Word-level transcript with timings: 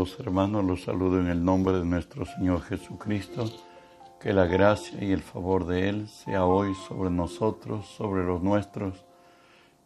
amados 0.00 0.18
hermanos, 0.18 0.64
los 0.64 0.84
saludo 0.84 1.20
en 1.20 1.26
el 1.26 1.44
nombre 1.44 1.78
de 1.78 1.84
nuestro 1.84 2.24
Señor 2.24 2.62
Jesucristo. 2.62 3.44
Que 4.18 4.32
la 4.32 4.46
gracia 4.46 5.04
y 5.04 5.12
el 5.12 5.20
favor 5.20 5.66
de 5.66 5.90
Él 5.90 6.08
sea 6.08 6.46
hoy 6.46 6.74
sobre 6.88 7.10
nosotros, 7.10 7.84
sobre 7.98 8.24
los 8.24 8.42
nuestros, 8.42 9.04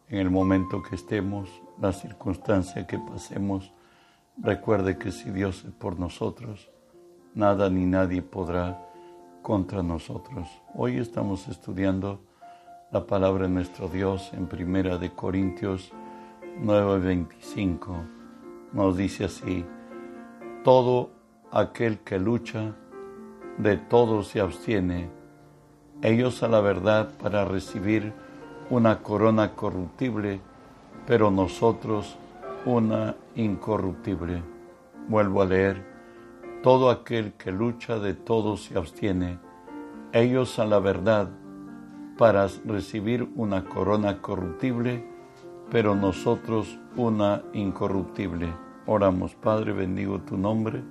en 0.07 0.19
el 0.19 0.29
momento 0.29 0.81
que 0.81 0.95
estemos, 0.95 1.49
la 1.81 1.91
circunstancia 1.91 2.87
que 2.87 2.97
pasemos. 2.97 3.73
Recuerde 4.37 4.97
que 4.97 5.11
si 5.11 5.31
Dios 5.31 5.65
es 5.65 5.73
por 5.73 5.99
nosotros, 5.99 6.69
nada 7.33 7.69
ni 7.69 7.85
nadie 7.85 8.21
podrá 8.21 8.87
contra 9.41 9.83
nosotros. 9.83 10.47
Hoy 10.75 10.95
estamos 10.95 11.49
estudiando 11.49 12.21
la 12.89 13.05
palabra 13.05 13.47
de 13.47 13.53
nuestro 13.53 13.89
Dios 13.89 14.31
en 14.31 14.47
Primera 14.47 14.97
de 14.97 15.11
Corintios 15.11 15.91
9:25. 16.61 18.71
Nos 18.71 18.95
dice 18.95 19.25
así: 19.25 19.65
Todo 20.65 21.11
aquel 21.51 21.99
que 21.99 22.17
lucha 22.17 22.73
de 23.59 23.77
todo 23.77 24.23
se 24.23 24.41
abstiene, 24.41 25.11
ellos 26.01 26.41
a 26.41 26.47
la 26.47 26.59
verdad 26.59 27.11
para 27.21 27.45
recibir 27.45 28.13
una 28.71 29.03
corona 29.03 29.53
corruptible, 29.53 30.41
pero 31.05 31.29
nosotros 31.29 32.17
una 32.65 33.15
incorruptible. 33.35 34.41
Vuelvo 35.07 35.43
a 35.43 35.45
leer, 35.45 35.85
todo 36.63 36.89
aquel 36.89 37.33
que 37.33 37.51
lucha 37.51 37.99
de 37.99 38.15
todo 38.15 38.57
se 38.57 38.75
abstiene, 38.75 39.37
ellos 40.13 40.57
a 40.57 40.65
la 40.65 40.79
verdad 40.79 41.29
para 42.17 42.47
recibir 42.65 43.29
una 43.35 43.65
corona 43.65 44.19
corruptible, 44.19 45.07
pero 45.69 45.93
nosotros 45.93 46.79
una 46.95 47.43
incorruptible. 47.53 48.64
Oramos, 48.87 49.33
Padre, 49.35 49.73
bendigo 49.73 50.19
tu 50.19 50.37
nombre 50.37 50.83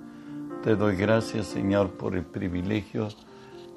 te 0.65 0.77
doy 0.77 0.97
gracias, 0.97 1.49
Señor, 1.49 1.91
por 1.91 2.17
el 2.17 2.25
privilegio 2.25 3.09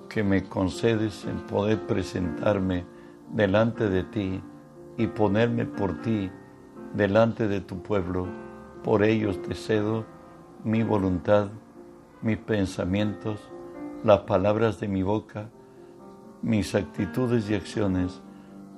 que 0.08 0.24
me 0.24 0.46
concedes 0.46 1.26
en 1.26 1.42
poder 1.42 1.86
presentarme 1.86 2.86
delante 3.34 3.90
de 3.90 4.06
ti 4.06 4.42
y 4.98 5.08
ponerme 5.08 5.66
por 5.66 6.02
ti 6.02 6.32
delante 6.94 7.50
de 7.50 7.60
tu 7.60 7.84
pueblo. 7.84 8.26
Por 8.86 9.04
ellos 9.04 9.42
te 9.42 9.54
cedo 9.54 10.06
mi 10.64 10.82
voluntad, 10.82 11.50
mis 12.22 12.38
pensamientos, 12.38 13.42
las 14.06 14.20
palabras 14.22 14.80
de 14.80 14.88
mi 14.88 15.04
boca, 15.04 15.50
mis 16.42 16.74
actitudes 16.74 17.50
y 17.50 17.56
acciones, 17.56 18.22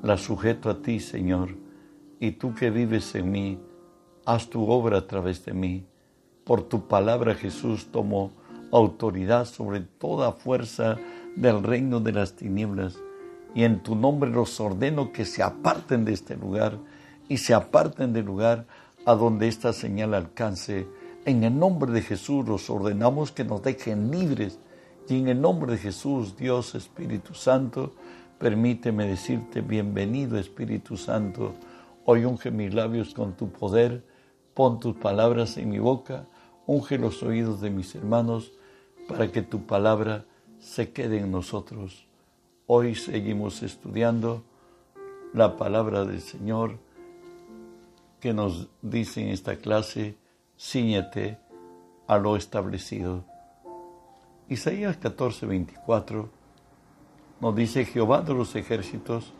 las 0.01 0.21
sujeto 0.21 0.71
a 0.71 0.81
ti, 0.81 0.99
Señor, 0.99 1.49
y 2.19 2.31
tú 2.31 2.55
que 2.55 2.71
vives 2.71 3.13
en 3.13 3.29
mí, 3.29 3.59
haz 4.29 4.47
tu 4.47 4.69
obra 4.69 4.99
a 4.99 5.07
través 5.07 5.43
de 5.43 5.53
mí 5.53 5.87
por 6.43 6.61
tu 6.61 6.87
palabra 6.87 7.33
Jesús 7.33 7.87
tomó 7.91 8.31
autoridad 8.71 9.45
sobre 9.45 9.79
toda 9.79 10.33
fuerza 10.33 10.97
del 11.35 11.63
reino 11.63 11.99
de 11.99 12.11
las 12.11 12.35
tinieblas 12.35 12.95
y 13.55 13.63
en 13.63 13.81
tu 13.81 13.95
nombre 13.95 14.29
los 14.29 14.59
ordeno 14.59 15.11
que 15.11 15.25
se 15.25 15.41
aparten 15.41 16.05
de 16.05 16.13
este 16.13 16.35
lugar 16.35 16.77
y 17.27 17.37
se 17.37 17.55
aparten 17.55 18.13
del 18.13 18.25
lugar 18.25 18.67
a 19.03 19.15
donde 19.15 19.47
esta 19.47 19.73
señal 19.73 20.13
alcance. 20.13 20.87
En 21.25 21.43
el 21.43 21.57
nombre 21.57 21.91
de 21.91 22.03
Jesús 22.03 22.47
los 22.47 22.69
ordenamos 22.69 23.31
que 23.31 23.43
nos 23.43 23.63
dejen 23.63 24.11
libres 24.11 24.59
y 25.07 25.17
en 25.17 25.27
el 25.29 25.41
nombre 25.41 25.71
de 25.71 25.79
Jesús, 25.79 26.37
Dios 26.37 26.75
Espíritu 26.75 27.33
Santo, 27.33 27.93
permíteme 28.37 29.07
decirte 29.07 29.61
bienvenido 29.61 30.37
Espíritu 30.37 30.97
Santo. 30.97 31.55
Hoy 32.05 32.25
unge 32.25 32.51
mis 32.51 32.75
labios 32.75 33.15
con 33.15 33.33
tu 33.33 33.49
poder, 33.51 34.03
pon 34.59 34.77
tus 34.81 34.93
palabras 34.93 35.55
en 35.55 35.69
mi 35.69 35.79
boca 35.79 36.25
Unge 36.67 36.97
los 36.97 37.23
oídos 37.23 37.61
de 37.61 37.69
mis 37.69 37.95
hermanos 37.95 38.51
para 39.07 39.31
que 39.31 39.41
tu 39.41 39.65
palabra 39.65 40.25
se 40.59 40.91
quede 40.91 41.19
en 41.19 41.31
nosotros. 41.31 42.05
Hoy 42.67 42.95
seguimos 42.95 43.63
estudiando 43.63 44.43
la 45.33 45.55
palabra 45.55 46.03
del 46.03 46.19
Señor 46.19 46.77
que 48.19 48.33
nos 48.33 48.67
dice 48.81 49.21
en 49.21 49.29
esta 49.29 49.55
clase, 49.55 50.17
ciñete 50.59 51.37
a 52.05 52.17
lo 52.17 52.35
establecido. 52.35 53.23
Isaías 54.49 54.97
14, 54.97 55.45
24 55.45 56.29
nos 57.39 57.55
dice, 57.55 57.85
Jehová 57.85 58.23
de 58.23 58.33
los 58.33 58.53
ejércitos 58.57 59.31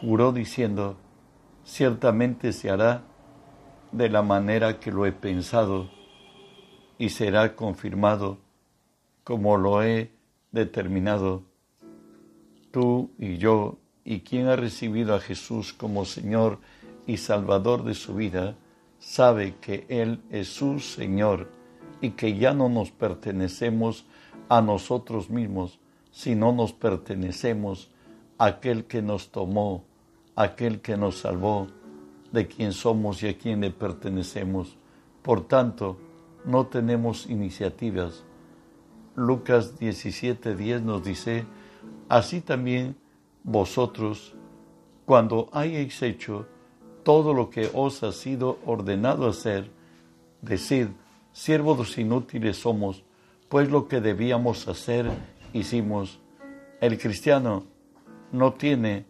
juró 0.00 0.32
diciendo, 0.32 0.96
ciertamente 1.66 2.54
se 2.54 2.70
hará 2.70 3.02
de 3.92 4.08
la 4.08 4.22
manera 4.22 4.80
que 4.80 4.90
lo 4.90 5.06
he 5.06 5.12
pensado 5.12 5.90
y 6.98 7.10
será 7.10 7.54
confirmado 7.54 8.38
como 9.24 9.56
lo 9.56 9.82
he 9.82 10.10
determinado. 10.52 11.42
Tú 12.70 13.10
y 13.18 13.38
yo 13.38 13.78
y 14.04 14.20
quien 14.20 14.46
ha 14.46 14.56
recibido 14.56 15.14
a 15.14 15.20
Jesús 15.20 15.72
como 15.72 16.04
Señor 16.04 16.58
y 17.06 17.18
Salvador 17.18 17.84
de 17.84 17.94
su 17.94 18.14
vida, 18.14 18.56
sabe 18.98 19.54
que 19.60 19.86
Él 19.88 20.22
es 20.30 20.48
su 20.48 20.80
Señor 20.80 21.50
y 22.00 22.10
que 22.10 22.36
ya 22.36 22.52
no 22.54 22.68
nos 22.68 22.90
pertenecemos 22.90 24.06
a 24.48 24.60
nosotros 24.60 25.30
mismos, 25.30 25.78
sino 26.10 26.52
nos 26.52 26.72
pertenecemos 26.72 27.90
a 28.38 28.46
aquel 28.46 28.84
que 28.84 29.02
nos 29.02 29.30
tomó, 29.30 29.84
aquel 30.36 30.80
que 30.80 30.96
nos 30.96 31.18
salvó, 31.18 31.68
de 32.32 32.46
quien 32.46 32.72
somos 32.72 33.22
y 33.22 33.28
a 33.28 33.38
quien 33.38 33.60
le 33.60 33.70
pertenecemos. 33.70 34.76
Por 35.22 35.46
tanto, 35.46 35.98
no 36.44 36.66
tenemos 36.66 37.26
iniciativas. 37.26 38.24
Lucas 39.14 39.78
17:10 39.78 40.82
nos 40.82 41.02
dice, 41.02 41.44
así 42.08 42.40
también 42.40 42.96
vosotros, 43.42 44.34
cuando 45.04 45.48
hayáis 45.52 46.02
hecho 46.02 46.46
todo 47.02 47.32
lo 47.32 47.50
que 47.50 47.70
os 47.72 48.02
ha 48.02 48.12
sido 48.12 48.58
ordenado 48.66 49.26
hacer, 49.26 49.70
decid, 50.42 50.88
siervos 51.32 51.96
inútiles 51.98 52.58
somos, 52.58 53.04
pues 53.48 53.70
lo 53.70 53.88
que 53.88 54.00
debíamos 54.00 54.68
hacer 54.68 55.10
hicimos. 55.52 56.20
El 56.80 56.98
cristiano 56.98 57.64
no 58.30 58.52
tiene, 58.52 59.06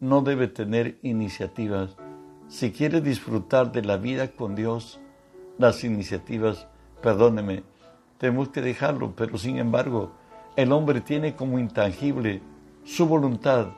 no 0.00 0.22
debe 0.22 0.48
tener 0.48 0.98
iniciativas. 1.02 1.96
Si 2.48 2.70
quiere 2.70 3.00
disfrutar 3.00 3.72
de 3.72 3.82
la 3.82 3.96
vida 3.96 4.28
con 4.28 4.54
Dios, 4.54 5.00
las 5.58 5.82
iniciativas, 5.82 6.68
perdóneme, 7.02 7.64
tenemos 8.18 8.50
que 8.50 8.62
dejarlo, 8.62 9.14
pero 9.16 9.36
sin 9.36 9.58
embargo, 9.58 10.12
el 10.54 10.72
hombre 10.72 11.00
tiene 11.00 11.34
como 11.34 11.58
intangible 11.58 12.40
su 12.84 13.06
voluntad 13.06 13.68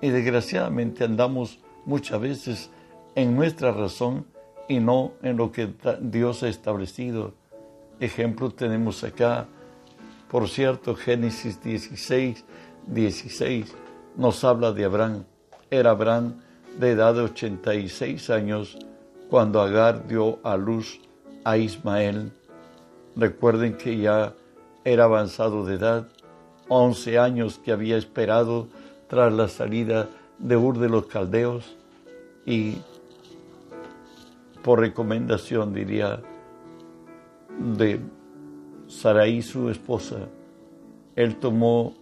y 0.00 0.10
desgraciadamente 0.10 1.04
andamos 1.04 1.58
muchas 1.86 2.20
veces 2.20 2.70
en 3.14 3.34
nuestra 3.34 3.72
razón 3.72 4.26
y 4.68 4.78
no 4.78 5.12
en 5.22 5.38
lo 5.38 5.50
que 5.50 5.72
Dios 6.00 6.42
ha 6.42 6.48
establecido. 6.48 7.32
Ejemplo 7.98 8.50
tenemos 8.50 9.02
acá, 9.04 9.46
por 10.30 10.48
cierto, 10.48 10.94
Génesis 10.94 11.62
16, 11.62 12.44
16 12.86 13.74
nos 14.16 14.44
habla 14.44 14.72
de 14.72 14.84
Abraham. 14.84 15.24
Era 15.70 15.90
Abraham 15.90 16.40
de 16.78 16.90
edad 16.90 17.14
de 17.14 17.22
86 17.22 18.30
años 18.30 18.78
cuando 19.30 19.60
Agar 19.60 20.06
dio 20.06 20.38
a 20.42 20.56
luz 20.56 21.00
a 21.44 21.56
Ismael. 21.56 22.32
Recuerden 23.16 23.76
que 23.76 23.96
ya 23.96 24.34
era 24.84 25.04
avanzado 25.04 25.64
de 25.64 25.74
edad, 25.74 26.08
11 26.68 27.18
años 27.18 27.58
que 27.64 27.72
había 27.72 27.96
esperado 27.96 28.68
tras 29.08 29.32
la 29.32 29.48
salida 29.48 30.08
de 30.38 30.56
Ur 30.56 30.78
de 30.78 30.88
los 30.88 31.06
Caldeos 31.06 31.76
y 32.44 32.78
por 34.62 34.80
recomendación 34.80 35.72
diría 35.72 36.20
de 37.58 38.00
Saraí 38.88 39.42
su 39.42 39.70
esposa, 39.70 40.28
él 41.14 41.36
tomó, 41.36 41.94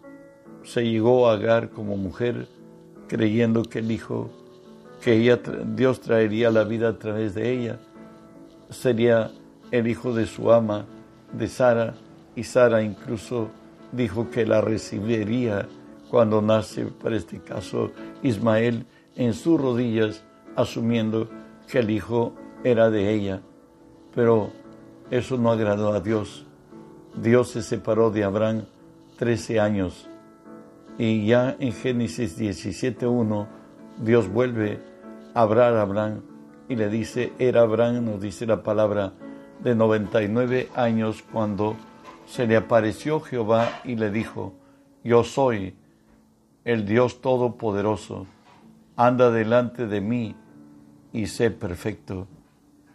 se 0.64 0.82
llegó 0.82 1.28
a 1.28 1.34
Agar 1.34 1.70
como 1.70 1.96
mujer 1.96 2.48
creyendo 3.06 3.62
que 3.62 3.78
el 3.78 3.90
hijo 3.92 4.30
que 5.04 5.12
ella, 5.12 5.38
Dios 5.66 6.00
traería 6.00 6.50
la 6.50 6.64
vida 6.64 6.88
a 6.88 6.98
través 6.98 7.34
de 7.34 7.52
ella, 7.52 7.78
sería 8.70 9.30
el 9.70 9.86
hijo 9.86 10.14
de 10.14 10.24
su 10.24 10.50
ama, 10.50 10.86
de 11.30 11.46
Sara, 11.46 11.94
y 12.34 12.42
Sara 12.42 12.82
incluso 12.82 13.50
dijo 13.92 14.30
que 14.30 14.46
la 14.46 14.62
recibiría 14.62 15.68
cuando 16.10 16.40
nace, 16.40 16.86
para 16.86 17.16
este 17.16 17.38
caso, 17.40 17.92
Ismael 18.22 18.86
en 19.14 19.34
sus 19.34 19.60
rodillas, 19.60 20.24
asumiendo 20.56 21.28
que 21.68 21.80
el 21.80 21.90
hijo 21.90 22.32
era 22.64 22.88
de 22.88 23.12
ella. 23.12 23.42
Pero 24.14 24.52
eso 25.10 25.36
no 25.36 25.50
agradó 25.50 25.92
a 25.92 26.00
Dios. 26.00 26.46
Dios 27.14 27.50
se 27.50 27.60
separó 27.60 28.10
de 28.10 28.24
Abraham 28.24 28.64
13 29.18 29.60
años. 29.60 30.08
Y 30.96 31.26
ya 31.26 31.56
en 31.58 31.72
Génesis 31.72 32.38
17.1, 32.38 33.46
Dios 33.98 34.28
vuelve 34.28 34.93
hablar 35.34 35.74
a 35.74 35.82
Abraham 35.82 36.22
y 36.68 36.76
le 36.76 36.88
dice, 36.88 37.32
era 37.38 37.62
Abraham, 37.62 38.04
nos 38.04 38.20
dice 38.20 38.46
la 38.46 38.62
palabra, 38.62 39.12
de 39.62 39.74
99 39.74 40.68
años 40.74 41.24
cuando 41.32 41.76
se 42.26 42.46
le 42.46 42.56
apareció 42.56 43.20
Jehová 43.20 43.80
y 43.84 43.96
le 43.96 44.10
dijo, 44.10 44.54
yo 45.02 45.24
soy 45.24 45.74
el 46.64 46.86
Dios 46.86 47.20
Todopoderoso, 47.20 48.26
anda 48.96 49.30
delante 49.30 49.86
de 49.86 50.00
mí 50.00 50.34
y 51.12 51.26
sé 51.26 51.50
perfecto. 51.50 52.26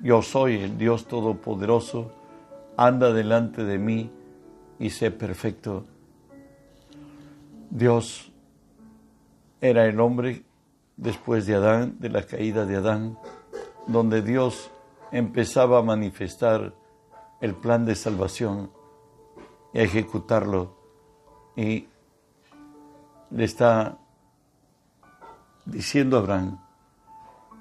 Yo 0.02 0.22
soy 0.22 0.56
el 0.56 0.78
Dios 0.78 1.08
Todopoderoso, 1.08 2.12
anda 2.78 3.14
delante 3.14 3.64
de 3.64 3.78
mí 3.78 4.10
y 4.80 4.90
sé 4.90 5.12
perfecto. 5.12 5.86
Dios 7.70 8.32
era 9.62 9.86
el 9.86 10.00
hombre 10.00 10.44
después 11.00 11.46
de 11.46 11.56
Adán, 11.56 11.96
de 12.00 12.10
la 12.10 12.24
caída 12.24 12.66
de 12.66 12.76
Adán, 12.76 13.18
donde 13.88 14.22
Dios 14.22 14.70
empezaba 15.12 15.80
a 15.80 15.82
manifestar 15.82 16.74
el 17.40 17.56
plan 17.56 17.86
de 17.86 17.96
salvación 17.96 18.70
y 19.74 19.80
a 19.80 19.84
ejecutarlo. 19.84 20.76
Y 21.56 21.88
le 23.32 23.44
está 23.44 23.98
diciendo 25.66 26.18
a 26.18 26.20
Abraham 26.20 26.60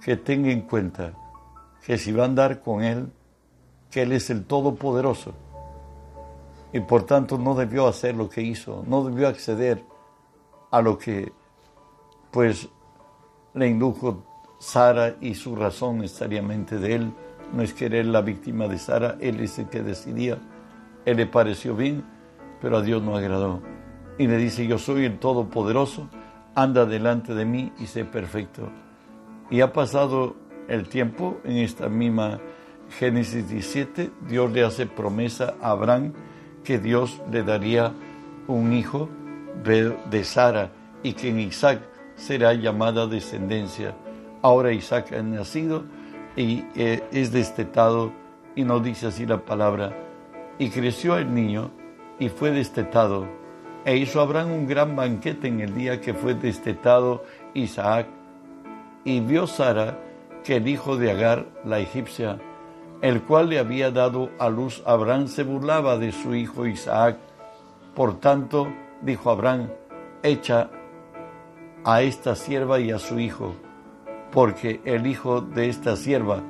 que 0.02 0.16
tenga 0.16 0.50
en 0.50 0.62
cuenta 0.62 1.12
que 1.84 1.96
si 1.96 2.12
va 2.12 2.24
a 2.24 2.26
andar 2.26 2.60
con 2.60 2.82
él, 2.82 3.12
que 3.90 4.02
él 4.02 4.12
es 4.12 4.30
el 4.30 4.44
Todopoderoso. 4.44 5.32
Y 6.72 6.80
por 6.80 7.04
tanto 7.04 7.38
no 7.38 7.54
debió 7.54 7.86
hacer 7.86 8.16
lo 8.16 8.28
que 8.28 8.42
hizo, 8.42 8.84
no 8.86 9.04
debió 9.04 9.28
acceder 9.28 9.84
a 10.70 10.82
lo 10.82 10.98
que 10.98 11.32
pues 12.30 12.68
le 13.54 13.68
indujo 13.68 14.24
Sara 14.58 15.16
y 15.20 15.34
su 15.34 15.56
razón 15.56 15.98
necesariamente 15.98 16.78
de 16.78 16.94
él. 16.94 17.12
No 17.52 17.62
es 17.62 17.72
que 17.72 17.86
él 17.86 18.12
la 18.12 18.20
víctima 18.20 18.68
de 18.68 18.78
Sara, 18.78 19.16
él 19.20 19.40
es 19.40 19.58
el 19.58 19.68
que 19.68 19.82
decidía. 19.82 20.38
Él 21.04 21.16
le 21.16 21.26
pareció 21.26 21.74
bien, 21.74 22.04
pero 22.60 22.78
a 22.78 22.82
Dios 22.82 23.02
no 23.02 23.16
agradó. 23.16 23.62
Y 24.18 24.26
le 24.26 24.36
dice, 24.36 24.66
yo 24.66 24.78
soy 24.78 25.04
el 25.04 25.18
Todopoderoso, 25.18 26.08
anda 26.54 26.84
delante 26.84 27.34
de 27.34 27.44
mí 27.44 27.72
y 27.78 27.86
sé 27.86 28.04
perfecto. 28.04 28.68
Y 29.50 29.60
ha 29.60 29.72
pasado 29.72 30.36
el 30.68 30.88
tiempo, 30.88 31.40
en 31.44 31.58
esta 31.58 31.88
misma 31.88 32.40
Génesis 32.98 33.48
17, 33.48 34.10
Dios 34.28 34.52
le 34.52 34.64
hace 34.64 34.86
promesa 34.86 35.54
a 35.62 35.70
Abraham 35.70 36.12
que 36.64 36.78
Dios 36.78 37.20
le 37.30 37.42
daría 37.42 37.92
un 38.46 38.72
hijo 38.72 39.08
de, 39.62 40.24
Sara 40.24 40.70
y 41.02 41.12
que 41.12 41.28
en 41.28 41.40
Isaac 41.40 41.80
será 42.18 42.52
llamada 42.52 43.06
descendencia. 43.06 43.94
Ahora 44.42 44.72
Isaac 44.72 45.12
ha 45.12 45.22
nacido 45.22 45.84
y 46.36 46.64
eh, 46.74 47.02
es 47.12 47.32
destetado 47.32 48.12
y 48.54 48.64
no 48.64 48.80
dice 48.80 49.06
así 49.06 49.24
la 49.24 49.38
palabra. 49.38 49.96
Y 50.58 50.68
creció 50.70 51.16
el 51.16 51.32
niño 51.32 51.70
y 52.18 52.28
fue 52.28 52.50
destetado. 52.50 53.26
E 53.84 53.96
hizo 53.96 54.20
Abraham 54.20 54.52
un 54.52 54.66
gran 54.66 54.96
banquete 54.96 55.48
en 55.48 55.60
el 55.60 55.74
día 55.74 56.00
que 56.00 56.12
fue 56.12 56.34
destetado 56.34 57.24
Isaac. 57.54 58.06
Y 59.04 59.20
vio 59.20 59.46
Sara 59.46 59.98
que 60.44 60.56
el 60.56 60.68
hijo 60.68 60.96
de 60.96 61.10
Agar, 61.10 61.46
la 61.64 61.78
egipcia, 61.78 62.38
el 63.00 63.22
cual 63.22 63.48
le 63.48 63.58
había 63.58 63.90
dado 63.90 64.30
a 64.38 64.48
luz 64.48 64.82
Abraham, 64.84 65.28
se 65.28 65.44
burlaba 65.44 65.96
de 65.98 66.10
su 66.12 66.34
hijo 66.34 66.66
Isaac. 66.66 67.16
Por 67.94 68.18
tanto, 68.18 68.68
dijo 69.02 69.30
Abraham, 69.30 69.68
echa 70.22 70.68
a 71.84 72.02
esta 72.02 72.34
sierva 72.34 72.80
y 72.80 72.90
a 72.90 72.98
su 72.98 73.18
hijo, 73.18 73.54
porque 74.32 74.80
el 74.84 75.06
hijo 75.06 75.40
de 75.40 75.68
esta 75.68 75.96
sierva 75.96 76.42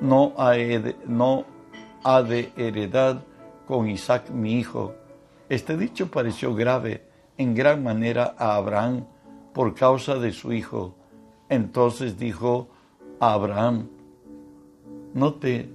no 0.00 0.34
ha, 0.36 2.22
de 2.22 2.52
heredad 2.56 3.22
con 3.66 3.88
Isaac 3.88 4.30
mi 4.30 4.58
hijo. 4.58 4.94
Este 5.48 5.76
dicho 5.76 6.10
pareció 6.10 6.54
grave 6.54 7.04
en 7.36 7.54
gran 7.54 7.82
manera 7.82 8.34
a 8.38 8.56
Abraham 8.56 9.04
por 9.52 9.74
causa 9.74 10.16
de 10.16 10.32
su 10.32 10.52
hijo. 10.52 10.94
Entonces 11.48 12.18
dijo 12.18 12.68
a 13.20 13.32
Abraham, 13.32 13.88
no 15.14 15.34
te, 15.34 15.68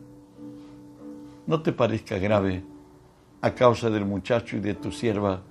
no 1.48 1.62
te 1.62 1.74
parezca 1.74 2.18
grave 2.18 2.64
a 3.42 3.56
causa 3.56 3.90
del 3.90 4.06
muchacho 4.06 4.58
y 4.58 4.60
de 4.60 4.76
tu 4.76 4.92
sierva. 4.92 5.42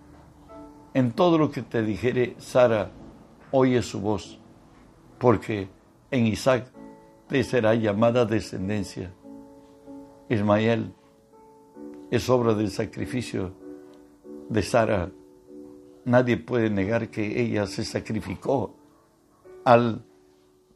En 0.94 1.12
todo 1.12 1.38
lo 1.38 1.50
que 1.50 1.62
te 1.62 1.82
dijere 1.82 2.36
Sara, 2.38 2.90
oye 3.52 3.82
su 3.82 4.00
voz, 4.00 4.38
porque 5.18 5.68
en 6.10 6.26
Isaac 6.26 6.66
te 7.28 7.44
será 7.44 7.74
llamada 7.74 8.24
descendencia. 8.24 9.12
Ismael 10.28 10.92
es 12.10 12.28
obra 12.28 12.54
del 12.54 12.70
sacrificio 12.70 13.52
de 14.48 14.62
Sara. 14.62 15.10
Nadie 16.04 16.36
puede 16.36 16.70
negar 16.70 17.08
que 17.08 17.40
ella 17.40 17.66
se 17.66 17.84
sacrificó 17.84 18.74
al 19.64 20.02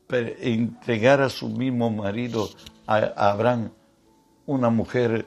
entregar 0.08 1.20
a 1.20 1.28
su 1.28 1.48
mismo 1.48 1.90
marido, 1.90 2.48
a 2.86 2.98
Abraham, 3.30 3.70
una 4.46 4.70
mujer 4.70 5.26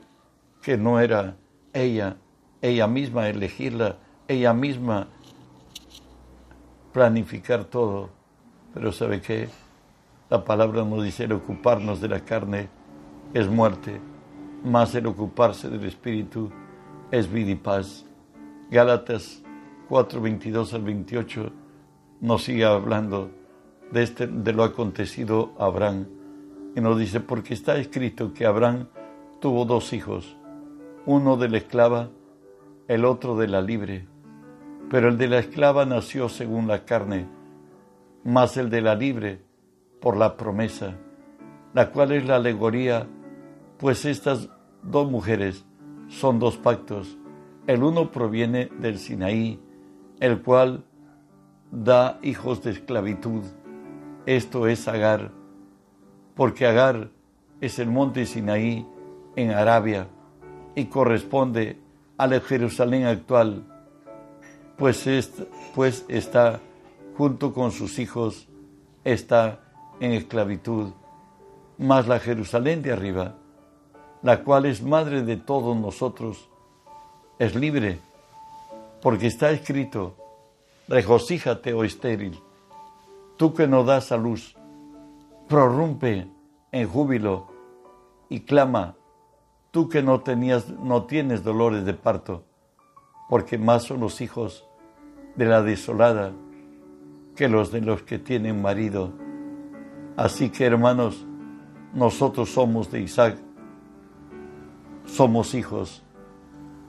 que 0.61 0.77
no 0.77 0.99
era 0.99 1.35
ella, 1.73 2.17
ella 2.61 2.87
misma 2.87 3.27
elegirla, 3.29 3.97
ella 4.27 4.53
misma 4.53 5.07
planificar 6.97 7.65
todo. 7.65 8.09
Pero 8.73 8.91
¿sabe 8.91 9.21
qué? 9.21 9.49
La 10.31 10.43
palabra 10.43 10.83
nos 10.83 11.03
dice 11.03 11.25
el 11.25 11.33
ocuparnos 11.33 12.01
de 12.01 12.07
la 12.07 12.21
carne 12.21 12.69
es 13.35 13.47
muerte, 13.47 14.01
más 14.63 14.95
el 14.95 15.05
ocuparse 15.05 15.69
del 15.69 15.85
espíritu 15.85 16.49
es 17.11 17.31
vida 17.31 17.51
y 17.51 17.55
paz. 17.55 18.03
Gálatas 18.71 19.43
4, 19.89 20.19
22 20.19 20.73
al 20.73 20.81
28 20.81 21.51
nos 22.21 22.43
sigue 22.43 22.65
hablando 22.65 23.29
de, 23.91 24.01
este, 24.01 24.25
de 24.25 24.53
lo 24.53 24.63
acontecido 24.63 25.53
a 25.59 25.65
Abraham. 25.65 26.07
Y 26.75 26.81
nos 26.81 26.97
dice, 26.97 27.19
porque 27.19 27.53
está 27.53 27.77
escrito 27.77 28.33
que 28.33 28.47
Abraham 28.47 28.87
tuvo 29.39 29.65
dos 29.65 29.93
hijos, 29.93 30.35
uno 31.05 31.37
de 31.37 31.47
la 31.47 31.57
esclava, 31.57 32.09
el 32.87 33.05
otro 33.05 33.37
de 33.37 33.47
la 33.49 33.61
libre. 33.61 34.07
Pero 34.89 35.09
el 35.09 35.17
de 35.17 35.27
la 35.27 35.39
esclava 35.39 35.85
nació 35.85 36.29
según 36.29 36.67
la 36.67 36.85
carne, 36.85 37.27
más 38.23 38.57
el 38.57 38.69
de 38.69 38.81
la 38.81 38.95
libre 38.95 39.41
por 40.01 40.15
la 40.15 40.37
promesa, 40.37 40.95
la 41.73 41.91
cual 41.91 42.13
es 42.13 42.25
la 42.25 42.37
alegoría, 42.37 43.07
pues 43.77 44.05
estas 44.05 44.49
dos 44.83 45.11
mujeres 45.11 45.65
son 46.07 46.39
dos 46.39 46.57
pactos. 46.57 47.17
El 47.67 47.83
uno 47.83 48.11
proviene 48.11 48.69
del 48.79 48.97
Sinaí, 48.97 49.59
el 50.19 50.41
cual 50.41 50.85
da 51.71 52.19
hijos 52.21 52.63
de 52.63 52.71
esclavitud. 52.71 53.43
Esto 54.25 54.67
es 54.67 54.87
Agar, 54.87 55.31
porque 56.35 56.65
Agar 56.65 57.09
es 57.59 57.79
el 57.79 57.89
monte 57.89 58.25
Sinaí 58.25 58.87
en 59.35 59.51
Arabia 59.51 60.07
y 60.75 60.85
corresponde 60.85 61.79
a 62.17 62.27
la 62.27 62.39
Jerusalén 62.39 63.05
actual 63.05 63.65
pues, 64.77 65.05
pues 65.75 66.05
está 66.07 66.59
junto 67.17 67.53
con 67.53 67.71
sus 67.71 67.99
hijos, 67.99 68.47
está 69.03 69.59
en 69.99 70.11
esclavitud. 70.11 70.93
Mas 71.77 72.07
la 72.07 72.19
Jerusalén 72.19 72.81
de 72.81 72.91
arriba, 72.91 73.35
la 74.21 74.43
cual 74.43 74.65
es 74.65 74.81
madre 74.81 75.23
de 75.23 75.37
todos 75.37 75.75
nosotros, 75.75 76.49
es 77.39 77.55
libre, 77.55 77.99
porque 79.01 79.27
está 79.27 79.51
escrito, 79.51 80.15
regocíjate, 80.87 81.73
oh 81.73 81.83
estéril, 81.83 82.39
tú 83.37 83.53
que 83.53 83.67
no 83.67 83.83
das 83.83 84.11
a 84.11 84.17
luz, 84.17 84.55
prorrumpe 85.47 86.27
en 86.71 86.89
júbilo 86.89 87.47
y 88.29 88.41
clama, 88.41 88.95
tú 89.71 89.87
que 89.87 90.01
no, 90.01 90.21
tenías, 90.21 90.69
no 90.69 91.03
tienes 91.03 91.43
dolores 91.43 91.85
de 91.85 91.93
parto, 91.93 92.43
porque 93.29 93.57
más 93.57 93.83
son 93.83 93.99
los 93.99 94.19
hijos 94.21 94.66
de 95.37 95.45
la 95.45 95.61
desolada 95.61 96.33
que 97.35 97.47
los 97.47 97.71
de 97.71 97.81
los 97.81 98.01
que 98.01 98.17
tienen 98.17 98.61
marido. 98.61 99.13
Así 100.17 100.49
que 100.49 100.65
hermanos, 100.65 101.25
nosotros 101.93 102.49
somos 102.49 102.91
de 102.91 103.01
Isaac, 103.01 103.37
somos 105.05 105.53
hijos 105.53 106.03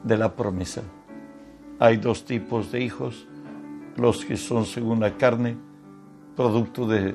de 0.02 0.16
la 0.16 0.34
promesa. 0.34 0.82
Hay 1.78 1.98
dos 1.98 2.24
tipos 2.24 2.72
de 2.72 2.80
hijos, 2.80 3.28
los 3.96 4.24
que 4.24 4.36
son 4.36 4.64
según 4.64 5.00
la 5.00 5.16
carne, 5.16 5.56
producto 6.34 6.88
de, 6.88 7.14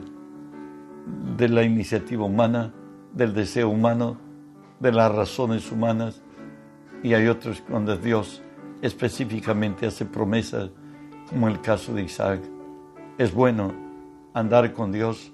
de 1.36 1.50
la 1.50 1.64
iniciativa 1.64 2.24
humana, 2.24 2.72
del 3.14 3.34
deseo 3.34 3.70
humano, 3.70 4.18
de 4.80 4.92
las 4.92 5.12
razones 5.12 5.72
humanas, 5.72 6.22
y 7.02 7.16
hay 7.16 7.28
otros 7.28 7.64
donde 7.68 7.98
Dios 7.98 8.44
específicamente 8.82 9.88
hace 9.88 10.06
promesas 10.06 10.70
como 11.30 11.48
el 11.48 11.62
caso 11.62 11.94
de 11.94 12.04
Isaac. 12.04 12.42
Es 13.18 13.34
bueno 13.34 13.74
andar 14.34 14.74
con 14.74 14.92
Dios 14.92 15.32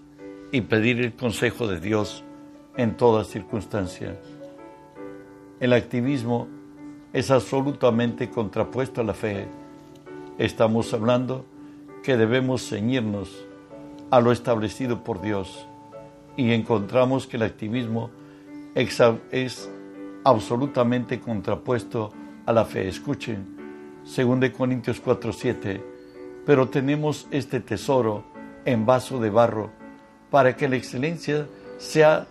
y 0.52 0.62
pedir 0.62 1.00
el 1.02 1.14
consejo 1.14 1.68
de 1.68 1.80
Dios 1.80 2.24
en 2.78 2.96
todas 2.98 3.28
circunstancias. 3.28 4.18
El 5.60 5.74
activismo 5.74 6.48
es 7.14 7.32
absolutamente 7.32 8.30
contrapuesto 8.30 9.02
a 9.02 9.04
la 9.04 9.14
fe. 9.14 9.48
Estamos 10.38 10.94
hablando 10.94 11.46
que 12.04 12.18
debemos 12.18 12.68
ceñirnos 12.68 13.46
a 14.10 14.22
lo 14.22 14.32
establecido 14.32 15.04
por 15.04 15.22
Dios 15.22 15.68
y 16.38 16.52
encontramos 16.52 17.28
que 17.28 17.38
el 17.38 17.44
activismo 17.44 18.10
es 18.76 19.70
absolutamente 20.24 21.20
contrapuesto 21.20 22.12
a 22.46 22.54
la 22.54 22.64
fe. 22.64 22.88
Escuchen, 22.88 23.59
2 24.06 24.50
Corintios 24.52 25.02
4:7, 25.02 25.82
pero 26.46 26.70
tenemos 26.70 27.28
este 27.32 27.60
tesoro 27.60 28.24
en 28.66 28.86
vaso 28.86 29.20
de 29.20 29.30
barro 29.30 29.72
para 30.30 30.56
que 30.56 30.68
la 30.68 30.76
excelencia 30.76 31.48
sea 31.78 32.28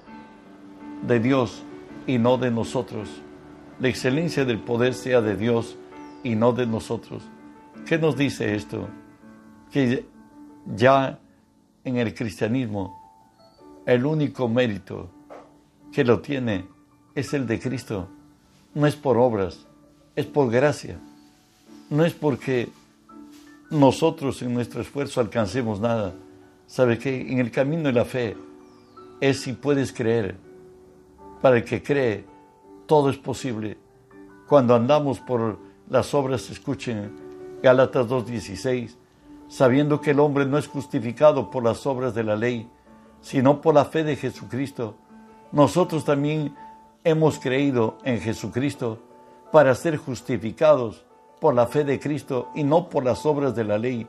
de 1.06 1.20
Dios 1.20 1.62
y 2.06 2.18
no 2.18 2.38
de 2.38 2.50
nosotros. 2.50 3.08
La 3.80 3.88
excelencia 3.88 4.44
del 4.44 4.58
poder 4.58 4.94
sea 4.94 5.20
de 5.20 5.36
Dios 5.36 5.76
y 6.22 6.34
no 6.34 6.52
de 6.52 6.66
nosotros. 6.66 7.22
¿Qué 7.86 7.98
nos 7.98 8.16
dice 8.16 8.54
esto? 8.54 8.88
Que 9.70 10.04
ya 10.74 11.18
en 11.84 11.96
el 11.96 12.14
cristianismo 12.14 12.98
el 13.86 14.04
único 14.04 14.48
mérito 14.48 15.10
que 15.92 16.04
lo 16.04 16.20
tiene 16.20 16.66
es 17.14 17.32
el 17.32 17.46
de 17.46 17.58
Cristo. 17.58 18.08
No 18.74 18.86
es 18.86 18.96
por 18.96 19.16
obras, 19.16 19.66
es 20.14 20.26
por 20.26 20.50
gracia. 20.50 20.98
No 21.90 22.04
es 22.04 22.12
porque 22.12 22.68
nosotros 23.70 24.42
en 24.42 24.52
nuestro 24.52 24.82
esfuerzo 24.82 25.20
alcancemos 25.20 25.80
nada. 25.80 26.14
¿Sabe 26.66 26.98
que 26.98 27.32
En 27.32 27.38
el 27.38 27.50
camino 27.50 27.84
de 27.84 27.92
la 27.94 28.04
fe 28.04 28.36
es 29.20 29.40
si 29.40 29.54
puedes 29.54 29.92
creer. 29.92 30.36
Para 31.40 31.56
el 31.56 31.64
que 31.64 31.82
cree, 31.82 32.26
todo 32.86 33.08
es 33.08 33.16
posible. 33.16 33.78
Cuando 34.46 34.74
andamos 34.74 35.20
por 35.20 35.58
las 35.88 36.12
obras, 36.12 36.50
escuchen 36.50 37.16
Gálatas 37.62 38.06
2.16, 38.06 38.94
sabiendo 39.48 40.00
que 40.00 40.10
el 40.10 40.20
hombre 40.20 40.44
no 40.44 40.58
es 40.58 40.66
justificado 40.66 41.50
por 41.50 41.64
las 41.64 41.86
obras 41.86 42.14
de 42.14 42.24
la 42.24 42.36
ley, 42.36 42.68
sino 43.22 43.62
por 43.62 43.74
la 43.74 43.86
fe 43.86 44.04
de 44.04 44.16
Jesucristo. 44.16 44.96
Nosotros 45.52 46.04
también 46.04 46.54
hemos 47.02 47.38
creído 47.38 47.96
en 48.04 48.20
Jesucristo 48.20 48.98
para 49.52 49.74
ser 49.74 49.96
justificados 49.96 51.06
por 51.40 51.54
la 51.54 51.66
fe 51.66 51.84
de 51.84 51.98
Cristo 51.98 52.48
y 52.54 52.64
no 52.64 52.88
por 52.88 53.04
las 53.04 53.24
obras 53.26 53.54
de 53.54 53.64
la 53.64 53.78
ley, 53.78 54.06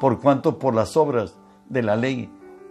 por 0.00 0.20
cuanto 0.20 0.58
por 0.58 0.74
las 0.74 0.96
obras 0.96 1.36
de 1.68 1.82
la 1.82 1.96
ley 1.96 2.30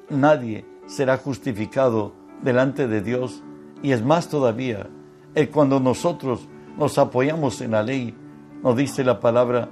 nadie 0.09 0.65
será 0.85 1.17
justificado 1.17 2.13
delante 2.41 2.87
de 2.87 3.01
Dios. 3.01 3.43
Y 3.81 3.91
es 3.91 4.03
más 4.03 4.29
todavía, 4.29 4.87
es 5.33 5.49
cuando 5.49 5.79
nosotros 5.79 6.47
nos 6.77 6.97
apoyamos 6.97 7.61
en 7.61 7.71
la 7.71 7.83
ley, 7.83 8.15
nos 8.63 8.75
dice 8.75 9.03
la 9.03 9.19
palabra 9.19 9.69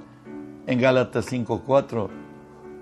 en 0.66 0.80
Gálatas 0.80 1.26
5:4, 1.30 2.08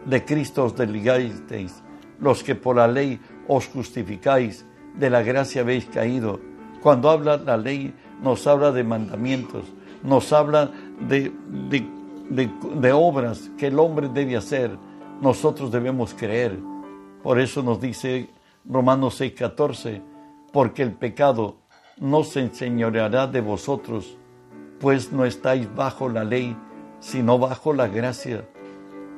de 0.07 0.25
Cristo 0.25 0.65
os 0.65 0.77
desligasteis 0.77 1.83
los 2.23 2.45
que 2.45 2.55
por 2.55 2.77
la 2.77 2.87
ley 2.87 3.21
os 3.49 3.67
justificáis, 3.67 4.65
de 4.95 5.11
la 5.11 5.23
gracia 5.23 5.63
habéis 5.63 5.87
caído. 5.87 6.39
Cuando 6.81 7.11
habla 7.11 7.37
la 7.37 7.57
ley, 7.57 7.95
nos 8.23 8.47
habla 8.47 8.71
de 8.71 8.85
mandamientos, 8.85 9.65
nos 10.05 10.33
habla 10.33 10.71
de, 11.09 11.33
de, 12.31 12.93
obras 12.93 13.51
que 13.59 13.69
el 13.69 13.79
hombre 13.79 14.09
debe 14.09 14.37
hacer. 14.37 14.77
Nosotros 15.21 15.71
debemos 15.71 16.15
creer. 16.15 16.59
Por 17.23 17.39
eso 17.39 17.63
nos 17.63 17.81
dice 17.81 18.31
Romanos 18.65 19.21
6:14, 19.21 20.03
porque 20.53 20.83
el 20.83 20.93
pecado 20.93 21.57
no 21.99 22.25
se 22.25 22.41
enseñoreará 22.41 23.27
de 23.27 23.41
vosotros, 23.41 24.17
pues 24.81 25.13
no 25.13 25.25
estáis 25.25 25.73
bajo 25.75 26.09
la 26.09 26.25
ley, 26.25 26.57
sino 27.01 27.39
bajo 27.39 27.73
la 27.73 27.87
gracia 27.89 28.45